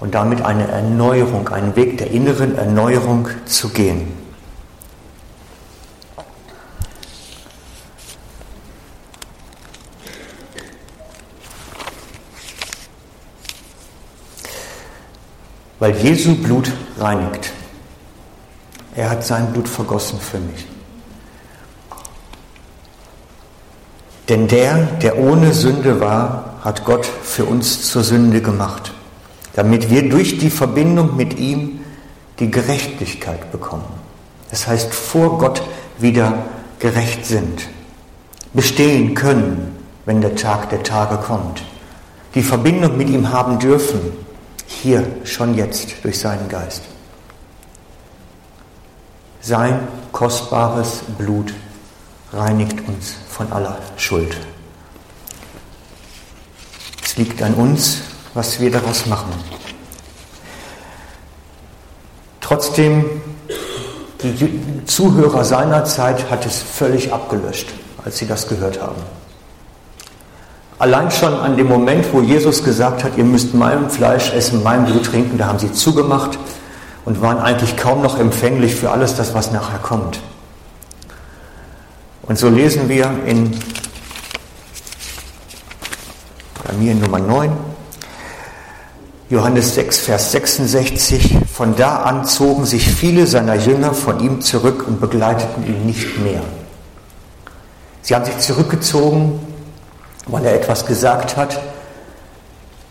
und 0.00 0.14
damit 0.14 0.42
eine 0.42 0.66
Erneuerung, 0.68 1.48
einen 1.48 1.74
Weg 1.74 1.98
der 1.98 2.10
inneren 2.10 2.56
Erneuerung 2.56 3.28
zu 3.46 3.70
gehen. 3.70 4.17
Weil 15.78 15.96
Jesu 15.96 16.34
Blut 16.34 16.72
reinigt. 16.98 17.52
Er 18.94 19.10
hat 19.10 19.24
sein 19.24 19.52
Blut 19.52 19.68
vergossen 19.68 20.18
für 20.20 20.38
mich. 20.38 20.66
Denn 24.28 24.48
der, 24.48 24.76
der 25.02 25.18
ohne 25.18 25.54
Sünde 25.54 26.00
war, 26.00 26.56
hat 26.62 26.84
Gott 26.84 27.06
für 27.06 27.44
uns 27.44 27.90
zur 27.90 28.02
Sünde 28.02 28.42
gemacht, 28.42 28.92
damit 29.54 29.90
wir 29.90 30.08
durch 30.08 30.38
die 30.38 30.50
Verbindung 30.50 31.16
mit 31.16 31.38
ihm 31.38 31.80
die 32.38 32.50
Gerechtigkeit 32.50 33.50
bekommen. 33.52 33.86
Das 34.50 34.66
heißt, 34.66 34.92
vor 34.92 35.38
Gott 35.38 35.62
wieder 35.98 36.44
gerecht 36.78 37.24
sind, 37.24 37.68
bestehen 38.52 39.14
können, 39.14 39.76
wenn 40.04 40.20
der 40.20 40.36
Tag 40.36 40.70
der 40.70 40.82
Tage 40.82 41.16
kommt, 41.16 41.62
die 42.34 42.42
Verbindung 42.42 42.96
mit 42.96 43.08
ihm 43.08 43.30
haben 43.30 43.58
dürfen, 43.58 44.00
hier, 44.68 45.04
schon 45.24 45.54
jetzt, 45.54 46.04
durch 46.04 46.18
seinen 46.18 46.48
Geist. 46.48 46.82
Sein 49.40 49.88
kostbares 50.12 51.00
Blut 51.16 51.54
reinigt 52.32 52.86
uns 52.86 53.14
von 53.28 53.50
aller 53.50 53.78
Schuld. 53.96 54.36
Es 57.02 57.16
liegt 57.16 57.42
an 57.42 57.54
uns, 57.54 58.02
was 58.34 58.60
wir 58.60 58.70
daraus 58.70 59.06
machen. 59.06 59.32
Trotzdem, 62.40 63.04
die 64.22 64.84
Zuhörer 64.84 65.44
seiner 65.44 65.84
Zeit 65.86 66.30
hat 66.30 66.44
es 66.44 66.62
völlig 66.62 67.12
abgelöscht, 67.12 67.68
als 68.04 68.18
sie 68.18 68.26
das 68.26 68.48
gehört 68.48 68.80
haben. 68.80 69.02
Allein 70.78 71.10
schon 71.10 71.34
an 71.34 71.56
dem 71.56 71.66
Moment, 71.66 72.06
wo 72.12 72.20
Jesus 72.20 72.62
gesagt 72.62 73.02
hat, 73.02 73.16
ihr 73.16 73.24
müsst 73.24 73.52
mein 73.52 73.90
Fleisch 73.90 74.32
essen, 74.32 74.62
mein 74.62 74.84
Blut 74.84 75.06
trinken, 75.06 75.36
da 75.36 75.46
haben 75.46 75.58
sie 75.58 75.72
zugemacht 75.72 76.38
und 77.04 77.20
waren 77.20 77.38
eigentlich 77.38 77.76
kaum 77.76 78.02
noch 78.02 78.18
empfänglich 78.18 78.76
für 78.76 78.90
alles 78.90 79.16
das, 79.16 79.34
was 79.34 79.50
nachher 79.50 79.78
kommt. 79.78 80.20
Und 82.22 82.38
so 82.38 82.48
lesen 82.48 82.88
wir 82.88 83.10
in 83.26 83.58
bei 86.68 86.74
mir 86.74 86.92
in 86.92 87.00
Nummer 87.00 87.18
9, 87.18 87.50
Johannes 89.30 89.74
6, 89.74 90.00
Vers 90.00 90.32
66, 90.32 91.38
von 91.50 91.74
da 91.76 92.02
an 92.02 92.26
zogen 92.26 92.66
sich 92.66 92.86
viele 92.86 93.26
seiner 93.26 93.54
Jünger 93.54 93.94
von 93.94 94.20
ihm 94.20 94.42
zurück 94.42 94.84
und 94.86 95.00
begleiteten 95.00 95.66
ihn 95.66 95.86
nicht 95.86 96.18
mehr. 96.18 96.42
Sie 98.02 98.14
haben 98.14 98.26
sich 98.26 98.38
zurückgezogen, 98.38 99.40
weil 100.28 100.44
er 100.44 100.54
etwas 100.54 100.86
gesagt 100.86 101.36
hat, 101.36 101.60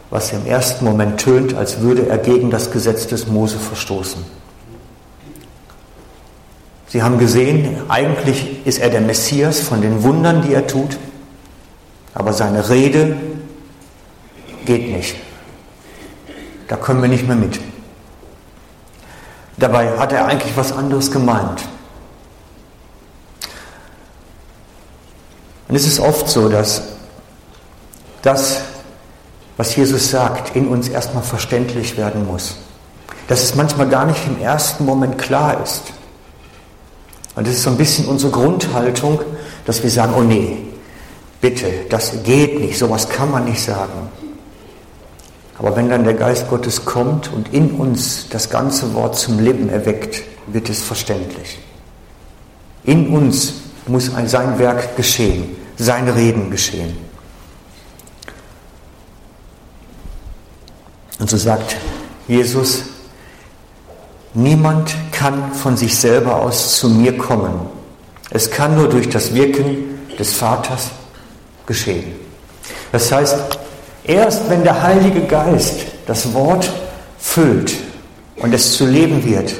was 0.09 0.31
im 0.31 0.45
ersten 0.45 0.85
Moment 0.85 1.19
tönt, 1.19 1.53
als 1.53 1.79
würde 1.79 2.07
er 2.07 2.17
gegen 2.17 2.49
das 2.49 2.71
Gesetz 2.71 3.07
des 3.07 3.27
Mose 3.27 3.57
verstoßen. 3.59 4.23
Sie 6.87 7.03
haben 7.03 7.17
gesehen, 7.17 7.89
eigentlich 7.89 8.65
ist 8.65 8.79
er 8.79 8.89
der 8.89 9.01
Messias 9.01 9.59
von 9.59 9.81
den 9.81 10.03
Wundern, 10.03 10.41
die 10.41 10.53
er 10.53 10.65
tut, 10.67 10.97
aber 12.13 12.33
seine 12.33 12.69
Rede 12.69 13.17
geht 14.65 14.89
nicht. 14.89 15.15
Da 16.67 16.77
können 16.77 17.01
wir 17.01 17.09
nicht 17.09 17.27
mehr 17.27 17.35
mit. 17.35 17.59
Dabei 19.57 19.97
hat 19.97 20.13
er 20.13 20.25
eigentlich 20.25 20.55
was 20.55 20.71
anderes 20.71 21.11
gemeint. 21.11 21.61
Und 25.67 25.75
es 25.75 25.85
ist 25.85 25.99
oft 25.99 26.29
so, 26.29 26.47
dass 26.47 26.96
das, 28.21 28.61
was 29.57 29.75
Jesus 29.75 30.11
sagt, 30.11 30.55
in 30.55 30.67
uns 30.67 30.89
erstmal 30.89 31.23
verständlich 31.23 31.97
werden 31.97 32.25
muss. 32.27 32.57
Dass 33.27 33.43
es 33.43 33.55
manchmal 33.55 33.89
gar 33.89 34.05
nicht 34.05 34.25
im 34.27 34.39
ersten 34.41 34.85
Moment 34.85 35.17
klar 35.17 35.61
ist. 35.63 35.83
Und 37.35 37.47
das 37.47 37.55
ist 37.55 37.63
so 37.63 37.69
ein 37.69 37.77
bisschen 37.77 38.05
unsere 38.07 38.31
Grundhaltung, 38.31 39.19
dass 39.65 39.83
wir 39.83 39.91
sagen, 39.91 40.13
oh 40.17 40.21
nee, 40.21 40.57
bitte, 41.41 41.67
das 41.89 42.23
geht 42.23 42.59
nicht, 42.59 42.77
sowas 42.77 43.09
kann 43.09 43.29
man 43.29 43.45
nicht 43.45 43.61
sagen. 43.61 44.09
Aber 45.59 45.75
wenn 45.75 45.89
dann 45.89 46.03
der 46.03 46.13
Geist 46.13 46.49
Gottes 46.49 46.85
kommt 46.85 47.31
und 47.33 47.53
in 47.53 47.71
uns 47.71 48.29
das 48.29 48.49
ganze 48.49 48.93
Wort 48.93 49.15
zum 49.15 49.39
Leben 49.39 49.69
erweckt, 49.69 50.23
wird 50.47 50.69
es 50.69 50.81
verständlich. 50.81 51.59
In 52.83 53.09
uns 53.09 53.53
muss 53.87 54.13
ein 54.13 54.27
sein 54.27 54.59
Werk 54.59 54.95
geschehen, 54.95 55.55
sein 55.77 56.07
Reden 56.09 56.51
geschehen. 56.51 57.06
Und 61.19 61.29
so 61.29 61.37
sagt 61.37 61.75
Jesus, 62.27 62.83
niemand 64.33 64.95
kann 65.11 65.53
von 65.53 65.77
sich 65.77 65.97
selber 65.97 66.41
aus 66.41 66.77
zu 66.77 66.89
mir 66.89 67.17
kommen. 67.17 67.53
Es 68.29 68.51
kann 68.51 68.75
nur 68.75 68.89
durch 68.89 69.09
das 69.09 69.33
Wirken 69.33 69.99
des 70.19 70.33
Vaters 70.33 70.89
geschehen. 71.65 72.15
Das 72.91 73.11
heißt, 73.11 73.35
erst 74.03 74.49
wenn 74.49 74.63
der 74.63 74.81
Heilige 74.81 75.21
Geist 75.21 75.85
das 76.05 76.33
Wort 76.33 76.71
füllt 77.17 77.75
und 78.37 78.53
es 78.53 78.73
zu 78.73 78.85
leben 78.85 79.23
wird, 79.23 79.55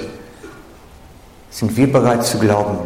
sind 1.50 1.76
wir 1.76 1.92
bereit 1.92 2.24
zu 2.26 2.38
glauben. 2.38 2.78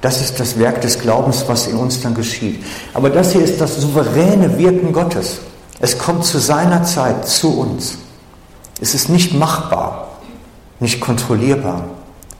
Das 0.00 0.20
ist 0.20 0.38
das 0.38 0.58
Werk 0.58 0.80
des 0.80 0.98
Glaubens, 0.98 1.44
was 1.48 1.66
in 1.66 1.76
uns 1.76 2.00
dann 2.00 2.14
geschieht. 2.14 2.62
Aber 2.94 3.10
das 3.10 3.32
hier 3.32 3.42
ist 3.42 3.60
das 3.60 3.76
souveräne 3.76 4.56
Wirken 4.58 4.92
Gottes. 4.92 5.38
Es 5.80 5.96
kommt 5.98 6.24
zu 6.24 6.38
seiner 6.38 6.84
Zeit 6.84 7.26
zu 7.26 7.58
uns. 7.58 7.98
Es 8.80 8.94
ist 8.94 9.08
nicht 9.08 9.34
machbar, 9.34 10.08
nicht 10.80 11.00
kontrollierbar. 11.00 11.84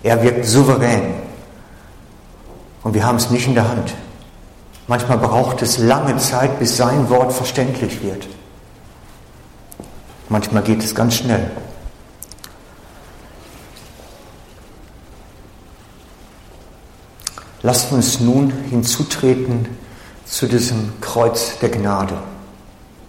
Er 0.03 0.22
wirkt 0.22 0.46
souverän. 0.46 1.14
Und 2.85 2.94
wir 2.94 3.05
haben 3.05 3.16
es 3.16 3.31
nicht 3.31 3.46
in 3.46 3.55
der 3.55 3.68
Hand. 3.68 3.94
Manchmal 4.87 5.18
braucht 5.18 5.61
es 5.62 5.79
lange 5.79 6.16
Zeit, 6.16 6.59
bis 6.59 6.77
sein 6.77 7.11
Wort 7.11 7.33
verständlich 7.33 8.03
wird. 8.03 8.27
Manchmal 10.29 10.62
geht 10.62 10.83
es 10.83 10.94
ganz 10.94 11.16
schnell. 11.16 11.51
Lasst 17.62 17.92
uns 17.92 18.20
nun 18.20 18.53
hinzutreten 18.70 19.68
zu 20.24 20.46
diesem 20.46 21.01
Kreuz 21.01 21.59
der 21.59 21.70
Gnade, 21.70 22.14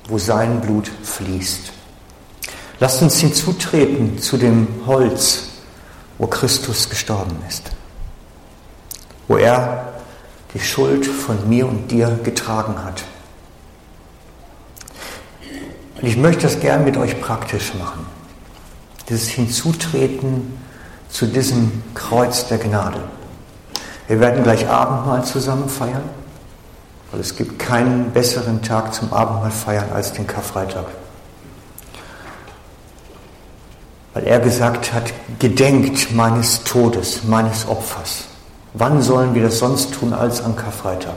wo 0.07 0.17
sein 0.17 0.59
Blut 0.59 0.89
fließt. 1.03 1.78
Lasst 2.79 3.01
uns 3.01 3.19
hinzutreten 3.19 4.19
zu 4.19 4.37
dem 4.37 4.67
Holz, 4.85 5.49
wo 6.17 6.27
Christus 6.27 6.89
gestorben 6.89 7.37
ist, 7.47 7.71
wo 9.27 9.35
er 9.37 9.93
die 10.53 10.59
Schuld 10.59 11.05
von 11.05 11.47
mir 11.49 11.67
und 11.67 11.91
dir 11.91 12.19
getragen 12.23 12.83
hat. 12.83 13.03
Und 16.01 16.07
ich 16.07 16.15
möchte 16.15 16.43
das 16.43 16.59
gern 16.61 16.85
mit 16.85 16.95
euch 16.95 17.19
praktisch 17.19 17.73
machen. 17.73 18.05
Dieses 19.09 19.27
Hinzutreten 19.27 20.57
zu 21.09 21.25
diesem 21.25 21.83
Kreuz 21.93 22.47
der 22.47 22.59
Gnade. 22.59 23.01
Wir 24.07 24.19
werden 24.19 24.43
gleich 24.43 24.67
Abendmahl 24.67 25.25
zusammen 25.25 25.67
feiern, 25.67 26.03
weil 27.11 27.19
es 27.19 27.35
gibt 27.35 27.59
keinen 27.59 28.11
besseren 28.11 28.61
Tag 28.61 28.93
zum 28.93 29.11
Abendmahl 29.11 29.51
feiern 29.51 29.91
als 29.93 30.13
den 30.13 30.25
Karfreitag. 30.25 30.85
Weil 34.19 34.27
er 34.27 34.39
gesagt 34.39 34.93
hat, 34.93 35.13
gedenkt 35.39 36.13
meines 36.13 36.63
Todes, 36.63 37.23
meines 37.23 37.67
Opfers. 37.67 38.25
Wann 38.73 39.01
sollen 39.01 39.33
wir 39.33 39.43
das 39.43 39.59
sonst 39.59 39.93
tun 39.93 40.13
als 40.13 40.43
am 40.43 40.57
Karfreitag? 40.57 41.15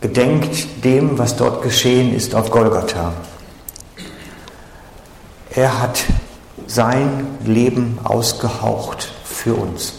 Gedenkt 0.00 0.84
dem, 0.84 1.18
was 1.18 1.36
dort 1.36 1.62
geschehen 1.62 2.14
ist 2.14 2.34
auf 2.34 2.50
Golgatha. 2.50 3.12
Er 5.54 5.82
hat 5.82 6.04
sein 6.68 7.26
Leben 7.44 7.98
ausgehaucht 8.04 9.12
für 9.24 9.54
uns. 9.54 9.94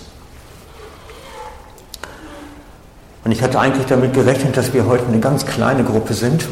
Und 3.26 3.32
ich 3.32 3.42
hatte 3.42 3.60
eigentlich 3.60 3.88
damit 3.88 4.14
gerechnet, 4.14 4.56
dass 4.56 4.74
wir 4.74 4.86
heute 4.86 5.08
eine 5.08 5.20
ganz 5.20 5.46
kleine 5.46 5.84
Gruppe 5.84 6.14
sind, 6.14 6.46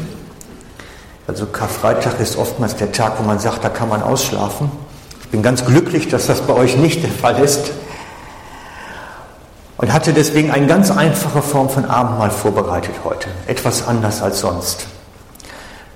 also 1.26 1.46
Karfreitag 1.46 2.18
ist 2.20 2.36
oftmals 2.36 2.76
der 2.76 2.90
Tag, 2.90 3.18
wo 3.18 3.22
man 3.22 3.38
sagt, 3.38 3.64
da 3.64 3.68
kann 3.68 3.88
man 3.88 4.02
ausschlafen. 4.02 4.70
Bin 5.32 5.42
ganz 5.42 5.64
glücklich, 5.64 6.08
dass 6.08 6.26
das 6.26 6.42
bei 6.42 6.52
euch 6.52 6.76
nicht 6.76 7.02
der 7.02 7.10
Fall 7.10 7.42
ist. 7.42 7.72
Und 9.78 9.90
hatte 9.90 10.12
deswegen 10.12 10.50
eine 10.50 10.66
ganz 10.66 10.90
einfache 10.90 11.40
Form 11.40 11.70
von 11.70 11.86
Abendmahl 11.86 12.30
vorbereitet 12.30 12.94
heute. 13.02 13.28
Etwas 13.46 13.88
anders 13.88 14.20
als 14.20 14.40
sonst. 14.40 14.86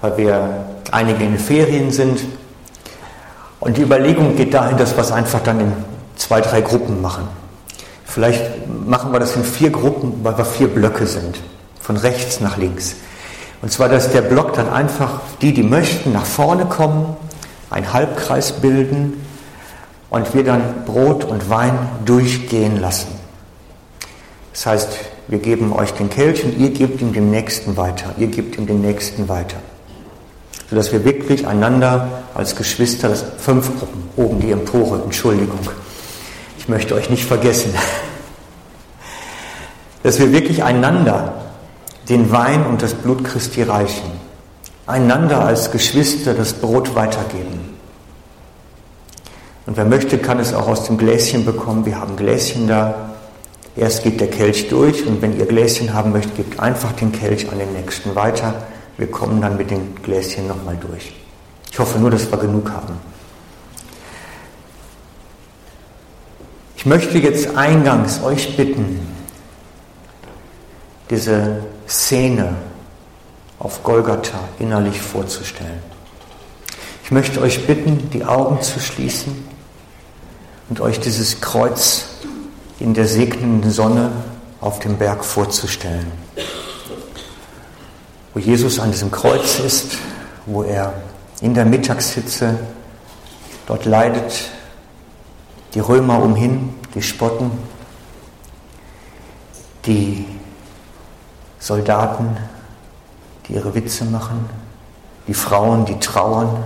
Weil 0.00 0.16
wir 0.16 0.66
einige 0.90 1.22
in 1.22 1.38
Ferien 1.38 1.92
sind. 1.92 2.20
Und 3.60 3.76
die 3.76 3.82
Überlegung 3.82 4.36
geht 4.36 4.54
dahin, 4.54 4.78
dass 4.78 4.96
wir 4.96 5.02
es 5.02 5.12
einfach 5.12 5.40
dann 5.40 5.60
in 5.60 5.72
zwei, 6.16 6.40
drei 6.40 6.62
Gruppen 6.62 7.02
machen. 7.02 7.28
Vielleicht 8.06 8.66
machen 8.86 9.12
wir 9.12 9.20
das 9.20 9.36
in 9.36 9.44
vier 9.44 9.68
Gruppen, 9.68 10.20
weil 10.22 10.38
wir 10.38 10.46
vier 10.46 10.68
Blöcke 10.68 11.06
sind. 11.06 11.38
Von 11.78 11.98
rechts 11.98 12.40
nach 12.40 12.56
links. 12.56 12.96
Und 13.60 13.70
zwar, 13.70 13.90
dass 13.90 14.12
der 14.12 14.22
Block 14.22 14.54
dann 14.54 14.70
einfach 14.70 15.20
die, 15.42 15.52
die 15.52 15.62
möchten, 15.62 16.14
nach 16.14 16.24
vorne 16.24 16.64
kommen, 16.64 17.16
einen 17.68 17.92
Halbkreis 17.92 18.52
bilden 18.52 19.25
und 20.10 20.34
wir 20.34 20.44
dann 20.44 20.84
Brot 20.84 21.24
und 21.24 21.50
Wein 21.50 21.76
durchgehen 22.04 22.80
lassen. 22.80 23.08
Das 24.52 24.66
heißt, 24.66 24.88
wir 25.28 25.38
geben 25.38 25.72
euch 25.72 25.92
den 25.92 26.08
Kelch 26.08 26.44
und 26.44 26.58
ihr 26.58 26.70
gebt 26.70 27.00
ihm 27.00 27.12
den 27.12 27.30
nächsten 27.30 27.76
weiter. 27.76 28.14
Ihr 28.16 28.28
gebt 28.28 28.56
ihm 28.56 28.66
den 28.66 28.80
nächsten 28.80 29.28
weiter. 29.28 29.56
Sodass 30.70 30.92
wir 30.92 31.04
wirklich 31.04 31.46
einander 31.46 32.22
als 32.34 32.56
Geschwister, 32.56 33.08
das 33.08 33.24
fünf 33.38 33.78
Gruppen, 33.78 34.08
oben 34.16 34.40
die 34.40 34.52
Empore, 34.52 35.02
Entschuldigung, 35.02 35.58
ich 36.58 36.68
möchte 36.68 36.94
euch 36.94 37.10
nicht 37.10 37.24
vergessen, 37.24 37.74
dass 40.02 40.18
wir 40.18 40.32
wirklich 40.32 40.62
einander 40.62 41.34
den 42.08 42.30
Wein 42.30 42.64
und 42.66 42.82
das 42.82 42.94
Blut 42.94 43.24
Christi 43.24 43.62
reichen, 43.62 44.10
einander 44.86 45.44
als 45.44 45.70
Geschwister 45.70 46.34
das 46.34 46.54
Brot 46.54 46.94
weitergeben. 46.94 47.75
Und 49.66 49.76
wer 49.76 49.84
möchte, 49.84 50.18
kann 50.18 50.38
es 50.38 50.54
auch 50.54 50.68
aus 50.68 50.84
dem 50.84 50.96
Gläschen 50.96 51.44
bekommen. 51.44 51.84
Wir 51.84 51.98
haben 52.00 52.16
Gläschen 52.16 52.68
da. 52.68 53.10
Erst 53.74 54.04
geht 54.04 54.20
der 54.20 54.30
Kelch 54.30 54.68
durch 54.68 55.04
und 55.06 55.20
wenn 55.20 55.36
ihr 55.38 55.44
Gläschen 55.44 55.92
haben 55.92 56.12
möchtet, 56.12 56.36
gebt 56.36 56.60
einfach 56.60 56.92
den 56.92 57.12
Kelch 57.12 57.50
an 57.50 57.58
den 57.58 57.72
nächsten 57.72 58.14
weiter. 58.14 58.54
Wir 58.96 59.10
kommen 59.10 59.42
dann 59.42 59.56
mit 59.56 59.70
den 59.70 59.94
Gläschen 59.96 60.46
nochmal 60.46 60.78
durch. 60.80 61.12
Ich 61.70 61.78
hoffe 61.78 61.98
nur, 61.98 62.10
dass 62.10 62.30
wir 62.30 62.38
genug 62.38 62.70
haben. 62.70 62.94
Ich 66.76 66.86
möchte 66.86 67.18
jetzt 67.18 67.56
eingangs 67.56 68.22
euch 68.22 68.56
bitten, 68.56 69.00
diese 71.10 71.64
Szene 71.88 72.54
auf 73.58 73.82
Golgatha 73.82 74.38
innerlich 74.58 75.00
vorzustellen. 75.00 75.82
Ich 77.04 77.10
möchte 77.10 77.40
euch 77.40 77.66
bitten, 77.66 78.08
die 78.10 78.24
Augen 78.24 78.62
zu 78.62 78.80
schließen 78.80 79.55
und 80.68 80.80
euch 80.80 81.00
dieses 81.00 81.40
Kreuz 81.40 82.06
in 82.78 82.94
der 82.94 83.06
segnenden 83.06 83.70
Sonne 83.70 84.10
auf 84.60 84.78
dem 84.80 84.98
Berg 84.98 85.24
vorzustellen. 85.24 86.10
Wo 88.34 88.40
Jesus 88.40 88.78
an 88.78 88.90
diesem 88.90 89.10
Kreuz 89.10 89.58
ist, 89.60 89.98
wo 90.44 90.62
er 90.62 90.92
in 91.40 91.54
der 91.54 91.64
Mittagshitze 91.64 92.58
dort 93.66 93.84
leidet, 93.84 94.50
die 95.74 95.80
Römer 95.80 96.22
umhin, 96.22 96.74
die 96.94 97.02
spotten, 97.02 97.50
die 99.84 100.26
Soldaten, 101.58 102.36
die 103.46 103.54
ihre 103.54 103.74
Witze 103.74 104.04
machen, 104.04 104.48
die 105.26 105.34
Frauen, 105.34 105.84
die 105.84 105.98
trauern, 105.98 106.64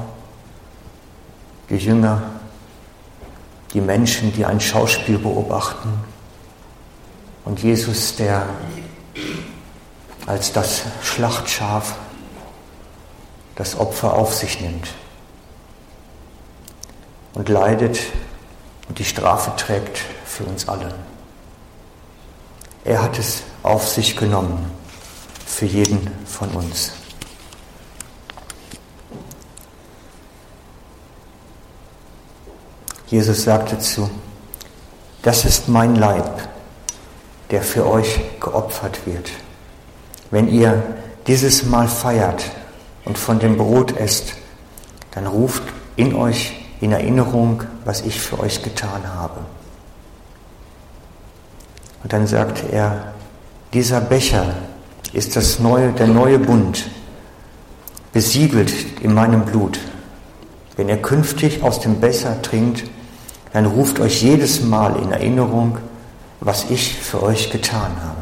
die 1.68 1.76
Jünger, 1.76 2.22
die 3.72 3.80
Menschen, 3.80 4.32
die 4.32 4.44
ein 4.44 4.60
Schauspiel 4.60 5.18
beobachten 5.18 5.92
und 7.44 7.62
Jesus, 7.62 8.16
der 8.16 8.46
als 10.26 10.52
das 10.52 10.82
Schlachtschaf 11.02 11.94
das 13.56 13.78
Opfer 13.78 14.14
auf 14.14 14.34
sich 14.34 14.60
nimmt 14.60 14.88
und 17.34 17.48
leidet 17.48 18.00
und 18.88 18.98
die 18.98 19.04
Strafe 19.04 19.52
trägt 19.56 19.98
für 20.24 20.44
uns 20.44 20.68
alle. 20.68 20.94
Er 22.84 23.02
hat 23.02 23.18
es 23.18 23.42
auf 23.62 23.86
sich 23.88 24.16
genommen 24.16 24.70
für 25.46 25.66
jeden 25.66 26.10
von 26.26 26.48
uns. 26.50 26.92
Jesus 33.10 33.42
sagte 33.42 33.78
zu, 33.80 34.08
das 35.22 35.44
ist 35.44 35.68
mein 35.68 35.96
Leib, 35.96 36.48
der 37.50 37.62
für 37.62 37.86
euch 37.86 38.20
geopfert 38.38 39.04
wird. 39.04 39.30
Wenn 40.30 40.48
ihr 40.48 40.80
dieses 41.26 41.66
Mal 41.66 41.88
feiert 41.88 42.44
und 43.04 43.18
von 43.18 43.40
dem 43.40 43.56
Brot 43.56 43.96
esst, 43.96 44.34
dann 45.10 45.26
ruft 45.26 45.64
in 45.96 46.14
euch 46.14 46.54
in 46.80 46.92
Erinnerung, 46.92 47.64
was 47.84 48.02
ich 48.02 48.20
für 48.20 48.38
euch 48.38 48.62
getan 48.62 49.02
habe. 49.12 49.40
Und 52.02 52.12
dann 52.12 52.28
sagte 52.28 52.70
er, 52.70 53.12
dieser 53.72 54.00
Becher 54.00 54.54
ist 55.12 55.34
das 55.34 55.58
neue, 55.58 55.92
der 55.92 56.06
neue 56.06 56.38
Bund, 56.38 56.88
besiegelt 58.12 58.72
in 59.02 59.12
meinem 59.12 59.44
Blut. 59.44 59.80
Wenn 60.76 60.88
ihr 60.88 61.02
künftig 61.02 61.62
aus 61.62 61.80
dem 61.80 62.00
Becher 62.00 62.40
trinkt, 62.40 62.84
dann 63.52 63.66
ruft 63.66 64.00
euch 64.00 64.22
jedes 64.22 64.62
Mal 64.62 64.96
in 64.96 65.12
Erinnerung, 65.12 65.78
was 66.40 66.70
ich 66.70 66.96
für 66.96 67.22
euch 67.22 67.50
getan 67.50 67.96
habe. 68.02 68.20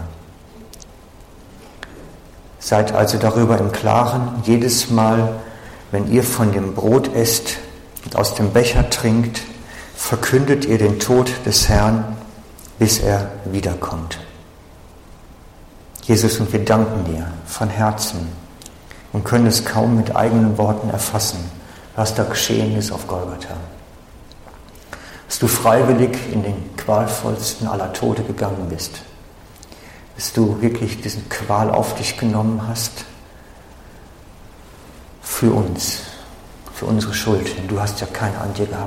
Seid 2.59 2.93
also 2.93 3.19
darüber 3.19 3.59
im 3.59 3.73
Klaren, 3.73 4.43
jedes 4.45 4.91
Mal, 4.91 5.35
wenn 5.91 6.11
ihr 6.11 6.25
von 6.25 6.53
dem 6.53 6.75
Brot 6.75 7.14
esst 7.14 7.59
und 8.05 8.17
aus 8.17 8.35
dem 8.35 8.53
Becher 8.53 8.91
trinkt, 8.91 9.43
verkündet 9.95 10.64
ihr 10.64 10.79
den 10.79 10.99
Tod 10.99 11.31
des 11.47 11.69
Herrn, 11.69 12.17
bis 12.79 12.99
er 12.99 13.31
wiederkommt. 13.45 14.19
Jesus, 16.03 16.41
und 16.41 16.53
wir 16.53 16.64
danken 16.64 17.05
dir 17.05 17.27
von 17.47 17.69
Herzen 17.69 18.29
und 19.12 19.25
können 19.25 19.47
es 19.47 19.64
kaum 19.64 19.97
mit 19.97 20.17
eigenen 20.17 20.57
Worten 20.59 20.91
erfassen, 20.91 21.38
was 21.97 22.14
da 22.14 22.25
geschehen 22.25 22.77
ist 22.77 22.93
auf 22.93 23.07
Golgatha 23.07 23.57
dass 25.29 25.38
du 25.38 25.47
freiwillig 25.47 26.17
in 26.33 26.43
den 26.43 26.77
qualvollsten 26.77 27.69
aller 27.69 27.93
Tode 27.93 28.23
gegangen 28.23 28.69
bist, 28.71 29.03
dass 30.17 30.33
du 30.33 30.61
wirklich 30.62 31.01
diesen 31.03 31.29
Qual 31.29 31.71
auf 31.71 31.95
dich 31.95 32.17
genommen 32.17 32.67
hast 32.67 33.05
für 35.23 35.53
uns, 35.53 36.01
für 36.73 36.87
unsere 36.87 37.12
Schuld, 37.12 37.57
denn 37.57 37.69
du 37.69 37.79
hast 37.79 38.01
ja 38.01 38.07
keine 38.07 38.38
an 38.38 38.55
dir 38.55 38.67
gehabt. 38.67 38.87